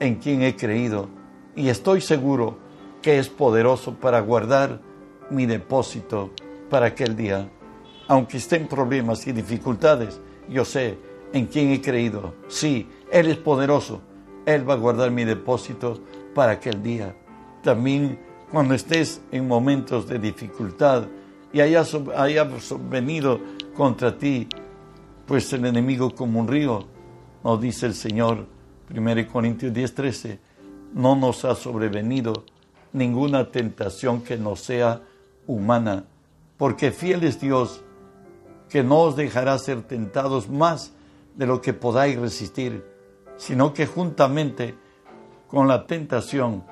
en 0.00 0.16
quién 0.16 0.42
he 0.42 0.56
creído 0.56 1.08
y 1.56 1.68
estoy 1.68 2.00
seguro 2.00 2.58
que 3.02 3.18
es 3.18 3.28
poderoso 3.28 3.94
para 3.94 4.20
guardar 4.20 4.80
mi 5.30 5.46
depósito 5.46 6.30
para 6.70 6.86
aquel 6.86 7.16
día. 7.16 7.50
Aunque 8.08 8.38
esté 8.38 8.56
en 8.56 8.66
problemas 8.66 9.26
y 9.26 9.32
dificultades, 9.32 10.20
yo 10.48 10.64
sé 10.64 10.98
en 11.32 11.46
quién 11.46 11.70
he 11.70 11.80
creído. 11.80 12.34
Sí, 12.48 12.88
Él 13.12 13.28
es 13.28 13.36
poderoso. 13.36 14.00
Él 14.46 14.68
va 14.68 14.74
a 14.74 14.78
guardar 14.78 15.10
mi 15.10 15.24
depósito 15.24 16.00
para 16.34 16.52
aquel 16.52 16.82
día. 16.82 17.14
También 17.62 18.18
cuando 18.50 18.74
estés 18.74 19.20
en 19.30 19.46
momentos 19.46 20.08
de 20.08 20.18
dificultad 20.18 21.04
y 21.52 21.60
haya, 21.60 21.84
haya 22.16 22.48
venido 22.90 23.40
contra 23.76 24.16
ti, 24.16 24.48
pues 25.26 25.52
el 25.52 25.66
enemigo 25.66 26.14
como 26.14 26.40
un 26.40 26.48
río, 26.48 26.86
nos 27.44 27.60
dice 27.60 27.86
el 27.86 27.94
Señor, 27.94 28.46
1 28.94 29.28
Corintios 29.30 29.72
10, 29.72 29.94
13, 29.94 30.38
no 30.94 31.14
nos 31.14 31.44
ha 31.44 31.54
sobrevenido 31.54 32.44
ninguna 32.92 33.50
tentación 33.50 34.22
que 34.22 34.38
no 34.38 34.56
sea 34.56 35.02
humana, 35.46 36.04
porque 36.56 36.90
fiel 36.90 37.24
es 37.24 37.40
Dios, 37.40 37.82
que 38.68 38.82
no 38.82 39.00
os 39.00 39.16
dejará 39.16 39.58
ser 39.58 39.82
tentados 39.82 40.48
más 40.48 40.92
de 41.34 41.46
lo 41.46 41.60
que 41.60 41.72
podáis 41.72 42.18
resistir, 42.18 42.84
sino 43.36 43.72
que 43.72 43.86
juntamente 43.86 44.74
con 45.48 45.68
la 45.68 45.86
tentación, 45.86 46.64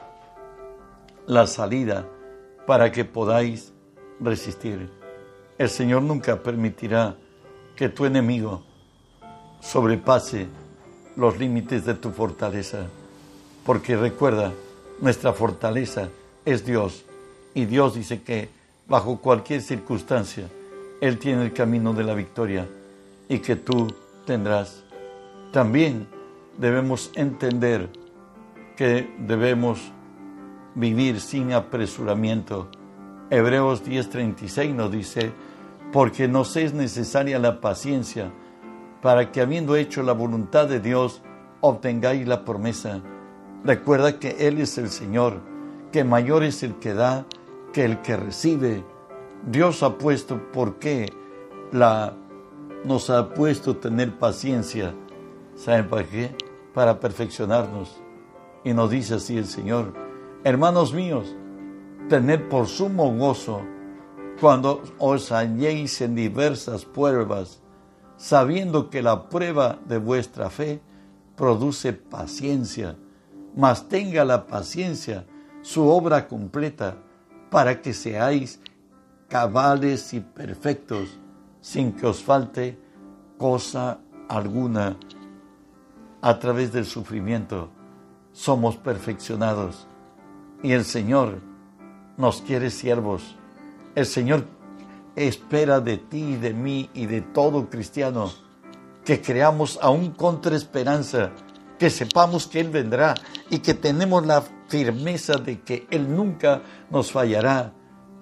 la 1.27 1.47
salida 1.47 2.07
para 2.67 2.93
que 2.93 3.05
podáis 3.05 3.73
resistir. 4.21 4.91
El 5.59 5.71
Señor 5.71 6.03
nunca 6.03 6.43
permitirá 6.43 7.17
que 7.75 7.89
tu 7.89 8.05
enemigo 8.05 8.65
sobrepase 9.61 10.47
los 11.17 11.39
límites 11.39 11.85
de 11.87 11.95
tu 11.95 12.11
fortaleza, 12.11 12.87
porque 13.65 13.97
recuerda, 13.97 14.53
nuestra 15.01 15.33
fortaleza 15.33 16.09
es 16.45 16.65
Dios 16.65 17.05
y 17.55 17.65
Dios 17.65 17.95
dice 17.95 18.23
que 18.23 18.51
bajo 18.87 19.19
cualquier 19.19 19.63
circunstancia 19.63 20.49
Él 21.01 21.19
tiene 21.19 21.45
el 21.45 21.53
camino 21.53 21.93
de 21.93 22.05
la 22.05 22.15
victoria 22.15 22.69
y 23.29 23.39
que 23.41 23.57
tú 23.57 23.95
tendrás. 24.25 24.85
También 25.53 26.07
debemos 26.59 27.11
entender 27.15 27.91
que 28.77 29.15
debemos 29.19 29.93
vivir 30.75 31.21
sin 31.21 31.53
apresuramiento. 31.53 32.69
Hebreos 33.31 33.85
10:36 33.85 34.75
nos 34.75 34.91
dice, 34.91 35.33
porque 35.93 36.29
nos 36.29 36.57
es 36.57 36.75
necesaria 36.75 37.39
la 37.39 37.61
paciencia 37.61 38.31
para 39.03 39.31
que 39.31 39.41
habiendo 39.41 39.77
hecho 39.77 40.03
la 40.03 40.13
voluntad 40.13 40.69
de 40.69 40.81
Dios, 40.81 41.23
obtengáis 41.61 42.27
la 42.27 42.45
promesa. 42.45 43.01
Recuerda 43.65 44.19
que 44.19 44.49
Él 44.49 44.61
es 44.61 44.79
el 44.79 44.91
Señor, 44.91 45.41
que 45.93 46.05
mayor 46.05 46.43
es 46.43 46.63
el 46.63 46.75
que 46.77 46.95
da 46.95 47.25
que 47.73 47.85
el 47.85 48.01
que 48.03 48.17
recibe. 48.17 48.85
Dios 49.47 49.85
ha 49.85 49.97
puesto, 49.97 50.51
¿por 50.53 50.81
qué? 50.81 51.13
La, 51.71 52.15
nos 52.85 53.11
ha 53.11 53.33
puesto 53.33 53.77
tener 53.77 54.19
paciencia. 54.19 54.93
¿Saben 55.55 55.89
para 55.89 56.05
qué? 56.05 56.35
Para 56.75 56.99
perfeccionarnos. 56.99 58.03
Y 58.65 58.75
nos 58.75 58.91
dice 58.91 59.15
así 59.15 59.39
el 59.39 59.47
Señor, 59.47 59.95
hermanos 60.43 60.93
míos, 60.93 61.33
tened 62.09 62.49
por 62.49 62.67
sumo 62.67 63.17
gozo 63.17 63.63
cuando 64.41 64.83
os 64.99 65.31
halléis 65.31 66.01
en 66.01 66.17
diversas 66.17 66.85
pruebas, 66.85 67.63
sabiendo 68.17 68.91
que 68.91 69.01
la 69.01 69.29
prueba 69.29 69.79
de 69.87 69.99
vuestra 69.99 70.51
fe 70.51 70.81
produce 71.37 71.93
paciencia, 71.93 72.97
mas 73.55 73.89
tenga 73.89 74.25
la 74.25 74.49
paciencia 74.49 75.25
su 75.63 75.87
obra 75.87 76.27
completa, 76.27 76.97
para 77.51 77.81
que 77.81 77.93
seáis 77.93 78.61
cabales 79.29 80.13
y 80.15 80.21
perfectos, 80.21 81.19
sin 81.61 81.93
que 81.93 82.07
os 82.07 82.23
falte 82.23 82.79
cosa 83.39 84.01
alguna. 84.29 84.97
A 86.21 86.39
través 86.39 86.73
del 86.73 86.87
sufrimiento 86.87 87.71
somos 88.33 88.77
perfeccionados 88.77 89.87
y 90.63 90.73
el 90.73 90.85
Señor 90.85 91.41
nos 92.17 92.43
quiere 92.43 92.71
siervos 92.71 93.37
el 93.97 94.05
Señor 94.05 94.45
espera 95.17 95.81
de 95.81 95.97
ti 95.97 96.37
de 96.37 96.53
mí 96.53 96.91
y 96.93 97.07
de 97.07 97.23
todo 97.23 97.71
cristiano 97.71 98.31
que 99.07 99.23
creamos 99.23 99.79
aún 99.81 100.11
contra 100.11 100.55
esperanza, 100.55 101.33
que 101.79 101.89
sepamos 101.89 102.47
que 102.47 102.61
Él 102.61 102.69
vendrá 102.69 103.15
y 103.49 103.61
que 103.61 103.73
tenemos 103.73 104.27
la 104.27 104.45
firmeza 104.69 105.39
de 105.39 105.63
que 105.63 105.87
Él 105.91 106.15
nunca 106.15 106.61
nos 106.91 107.11
fallará. 107.11 107.73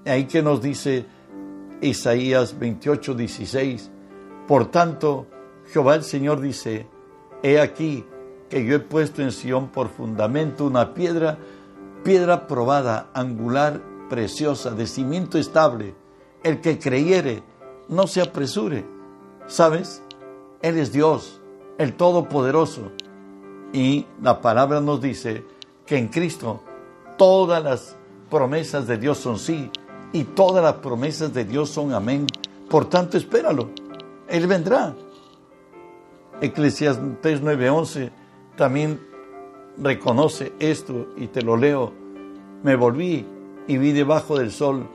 Ahí 0.07 0.27
que 0.27 0.43
nos 0.43 0.61
dice 0.61 1.07
Isaías 1.81 2.59
28, 2.59 3.14
16. 3.14 3.90
Por 4.47 4.71
tanto, 4.71 5.27
Jehová 5.73 5.95
el 5.95 6.03
Señor 6.03 6.40
dice, 6.40 6.87
he 7.43 7.59
aquí 7.59 8.05
que 8.51 8.64
yo 8.64 8.77
he 8.77 8.81
puesto 8.81 9.23
en 9.23 9.33
Sión 9.33 9.69
por 9.69 9.88
fundamento 9.88 10.67
una 10.67 10.93
piedra, 10.93 11.38
piedra 12.03 12.47
probada, 12.47 13.11
angular 13.14 13.81
preciosa, 14.11 14.73
de 14.73 14.87
cimiento 14.87 15.38
estable. 15.38 15.95
El 16.43 16.61
que 16.61 16.79
creyere, 16.79 17.43
no 17.88 18.07
se 18.07 18.21
apresure. 18.21 18.85
¿Sabes? 19.47 20.03
Él 20.61 20.77
es 20.77 20.93
Dios, 20.93 21.40
el 21.79 21.95
Todopoderoso. 21.95 22.93
Y 23.73 24.07
la 24.23 24.43
palabra 24.43 24.83
nos 24.83 25.01
dice 25.01 25.45
que 25.87 25.97
en 25.97 26.09
Cristo 26.09 26.62
todas 27.17 27.64
las 27.64 27.97
promesas 28.31 28.87
de 28.87 28.99
Dios 28.99 29.19
son 29.19 29.38
sí 29.38 29.71
y 30.12 30.25
todas 30.25 30.62
las 30.62 30.75
promesas 30.75 31.33
de 31.33 31.45
Dios 31.45 31.71
son 31.71 31.93
amén. 31.93 32.27
Por 32.69 32.88
tanto, 32.88 33.17
espéralo. 33.17 33.71
Él 34.29 34.47
vendrá. 34.47 34.95
Eclesiastes 36.40 37.43
9:11 37.43 38.11
también 38.57 39.01
reconoce 39.79 40.53
esto 40.59 41.09
y 41.17 41.29
te 41.29 41.43
lo 41.43 41.57
leo. 41.57 41.93
Me 42.62 42.77
volví 42.77 43.27
y 43.67 43.79
vi 43.79 43.93
debajo 43.93 44.38
del 44.38 44.51
sol 44.51 44.88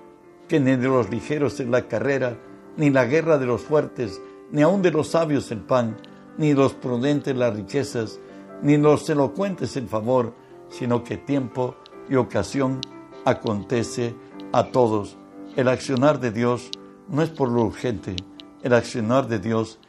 que 0.47 0.59
ni 0.59 0.75
de 0.75 0.87
los 0.87 1.09
ligeros 1.09 1.59
es 1.59 1.67
la 1.67 1.87
carrera, 1.87 2.37
ni 2.77 2.89
la 2.89 3.05
guerra 3.05 3.37
de 3.37 3.45
los 3.45 3.61
fuertes, 3.61 4.21
ni 4.51 4.61
aun 4.61 4.81
de 4.81 4.91
los 4.91 5.09
sabios 5.09 5.51
el 5.51 5.59
pan, 5.59 5.97
ni 6.37 6.53
los 6.53 6.73
prudentes 6.73 7.35
las 7.35 7.55
riquezas, 7.55 8.19
ni 8.61 8.77
los 8.77 9.09
elocuentes 9.09 9.77
el 9.77 9.87
favor, 9.87 10.33
sino 10.69 11.03
que 11.03 11.17
tiempo 11.17 11.75
y 12.09 12.15
ocasión 12.15 12.81
acontece 13.25 14.15
a 14.51 14.71
todos. 14.71 15.17
El 15.55 15.67
accionar 15.67 16.19
de 16.19 16.31
Dios 16.31 16.69
no 17.07 17.21
es 17.21 17.29
por 17.29 17.49
lo 17.49 17.63
urgente, 17.63 18.15
el 18.61 18.73
accionar 18.73 19.27
de 19.27 19.39
Dios 19.39 19.79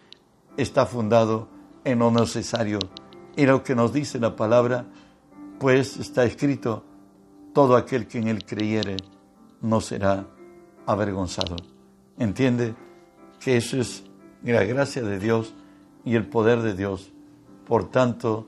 está 0.56 0.86
fundado 0.86 1.48
en 1.84 2.00
lo 2.00 2.10
necesario. 2.10 2.78
Y 3.36 3.46
lo 3.46 3.62
que 3.62 3.74
nos 3.74 3.92
dice 3.92 4.18
la 4.18 4.36
palabra, 4.36 4.86
pues 5.58 5.96
está 5.96 6.24
escrito, 6.24 6.84
todo 7.52 7.76
aquel 7.76 8.06
que 8.06 8.18
en 8.18 8.28
él 8.28 8.44
creyere 8.44 8.96
no 9.60 9.80
será 9.80 10.26
avergonzado. 10.86 11.56
Entiende 12.18 12.74
que 13.38 13.56
eso 13.56 13.80
es 13.80 14.04
la 14.42 14.64
gracia 14.64 15.02
de 15.02 15.18
Dios 15.18 15.54
y 16.04 16.14
el 16.14 16.26
poder 16.26 16.62
de 16.62 16.74
Dios. 16.74 17.12
Por 17.66 17.90
tanto, 17.90 18.46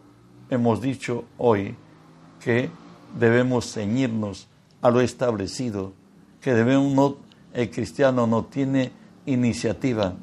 hemos 0.51 0.81
dicho 0.81 1.25
hoy 1.39 1.77
que 2.41 2.71
debemos 3.19 3.73
ceñirnos 3.73 4.49
a 4.81 4.91
lo 4.91 5.01
establecido, 5.01 5.93
que 6.43 6.53
debemos 6.53 6.93
no, 6.93 7.17
el 7.55 7.71
cristiano 7.71 8.27
no 8.27 8.47
tiene 8.47 8.91
iniciativa, 9.27 10.15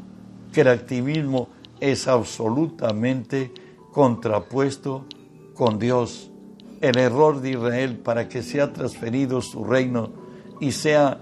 que 0.51 0.61
el 0.61 0.67
activismo 0.67 1.47
es 1.79 2.07
absolutamente 2.07 3.51
contrapuesto 3.91 5.05
con 5.55 5.79
Dios. 5.79 6.29
El 6.81 6.97
error 6.97 7.41
de 7.41 7.51
Israel 7.51 7.97
para 7.97 8.27
que 8.27 8.43
sea 8.43 8.73
transferido 8.73 9.41
su 9.41 9.63
reino 9.63 10.11
y 10.59 10.73
sea 10.73 11.21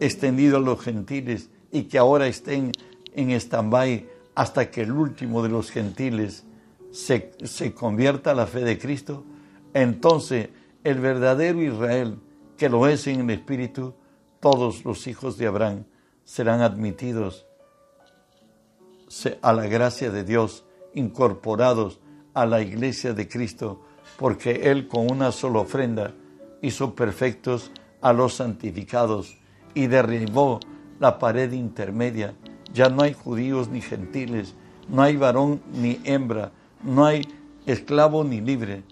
extendido 0.00 0.56
a 0.56 0.60
los 0.60 0.80
gentiles 0.80 1.50
y 1.70 1.84
que 1.84 1.98
ahora 1.98 2.26
estén 2.26 2.72
en 3.14 3.30
stand-by 3.30 4.08
hasta 4.34 4.70
que 4.70 4.82
el 4.82 4.92
último 4.92 5.42
de 5.42 5.50
los 5.50 5.70
gentiles 5.70 6.44
se, 6.90 7.32
se 7.44 7.74
convierta 7.74 8.32
a 8.32 8.34
la 8.34 8.46
fe 8.46 8.60
de 8.60 8.78
Cristo, 8.78 9.24
entonces 9.72 10.48
el 10.84 10.98
verdadero 10.98 11.62
Israel, 11.62 12.18
que 12.56 12.68
lo 12.68 12.88
es 12.88 13.06
en 13.06 13.20
el 13.20 13.30
Espíritu, 13.30 13.94
todos 14.42 14.84
los 14.84 15.06
hijos 15.06 15.38
de 15.38 15.46
Abraham 15.46 15.84
serán 16.24 16.62
admitidos 16.62 17.46
a 19.40 19.52
la 19.52 19.68
gracia 19.68 20.10
de 20.10 20.24
Dios, 20.24 20.64
incorporados 20.94 22.00
a 22.34 22.44
la 22.44 22.60
iglesia 22.60 23.14
de 23.14 23.28
Cristo, 23.28 23.82
porque 24.18 24.68
Él 24.72 24.88
con 24.88 25.12
una 25.12 25.30
sola 25.30 25.60
ofrenda 25.60 26.12
hizo 26.60 26.96
perfectos 26.96 27.70
a 28.00 28.12
los 28.12 28.34
santificados 28.34 29.38
y 29.74 29.86
derribó 29.86 30.58
la 30.98 31.20
pared 31.20 31.52
intermedia. 31.52 32.34
Ya 32.74 32.88
no 32.88 33.02
hay 33.02 33.14
judíos 33.14 33.68
ni 33.68 33.80
gentiles, 33.80 34.56
no 34.88 35.02
hay 35.02 35.16
varón 35.16 35.62
ni 35.72 36.00
hembra, 36.02 36.50
no 36.82 37.04
hay 37.04 37.28
esclavo 37.64 38.24
ni 38.24 38.40
libre, 38.40 38.82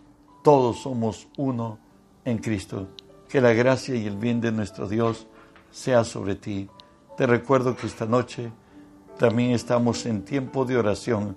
todos 0.44 0.82
somos 0.82 1.26
uno 1.36 1.80
en 2.24 2.38
Cristo. 2.38 2.86
Que 3.28 3.40
la 3.40 3.52
gracia 3.52 3.96
y 3.96 4.06
el 4.06 4.16
bien 4.16 4.40
de 4.40 4.52
nuestro 4.52 4.88
Dios 4.88 5.26
sea 5.70 6.04
sobre 6.04 6.34
ti. 6.34 6.68
Te 7.16 7.26
recuerdo 7.26 7.76
que 7.76 7.86
esta 7.86 8.06
noche 8.06 8.50
también 9.18 9.50
estamos 9.50 10.06
en 10.06 10.24
tiempo 10.24 10.64
de 10.64 10.76
oración 10.76 11.36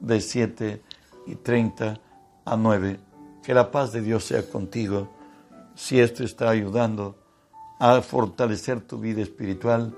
de 0.00 0.20
7 0.20 0.82
y 1.26 1.34
30 1.36 2.00
a 2.44 2.56
9 2.56 3.00
que 3.44 3.54
la 3.54 3.70
paz 3.70 3.92
de 3.92 4.00
Dios 4.00 4.24
sea 4.24 4.42
contigo. 4.48 5.08
Si 5.74 6.00
esto 6.00 6.24
está 6.24 6.48
ayudando 6.48 7.16
a 7.78 8.00
fortalecer 8.00 8.80
tu 8.80 8.98
vida 8.98 9.20
espiritual, 9.22 9.94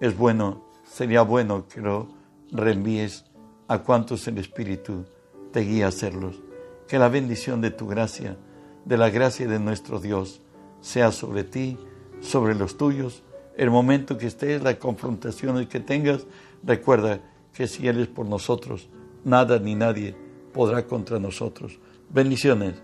es 0.00 0.16
bueno, 0.16 0.64
sería 0.86 1.22
bueno 1.22 1.66
que 1.66 1.80
lo 1.80 2.08
reenvíes 2.52 3.24
a 3.68 3.78
cuantos 3.78 4.28
el 4.28 4.38
Espíritu 4.38 5.06
te 5.50 5.60
guía 5.60 5.86
a 5.86 5.88
hacerlos. 5.88 6.42
Que 6.86 6.98
la 6.98 7.08
bendición 7.08 7.62
de 7.62 7.70
tu 7.70 7.86
gracia, 7.86 8.36
de 8.84 8.98
la 8.98 9.08
gracia 9.08 9.48
de 9.48 9.58
nuestro 9.58 9.98
Dios, 9.98 10.42
sea 10.82 11.10
sobre 11.10 11.44
ti, 11.44 11.78
sobre 12.24 12.54
los 12.54 12.76
tuyos 12.76 13.22
El 13.56 13.70
momento 13.70 14.18
que 14.18 14.26
estés, 14.26 14.62
las 14.64 14.76
confrontaciones 14.76 15.68
que 15.68 15.78
tengas, 15.78 16.26
recuerda 16.64 17.20
que 17.52 17.68
si 17.68 17.86
Él 17.86 18.00
es 18.00 18.08
por 18.08 18.26
nosotros, 18.26 18.88
nada 19.22 19.60
ni 19.60 19.76
nadie 19.76 20.16
podrá 20.52 20.86
contra 20.86 21.20
nosotros. 21.20 21.78
Bendiciones. 22.10 22.82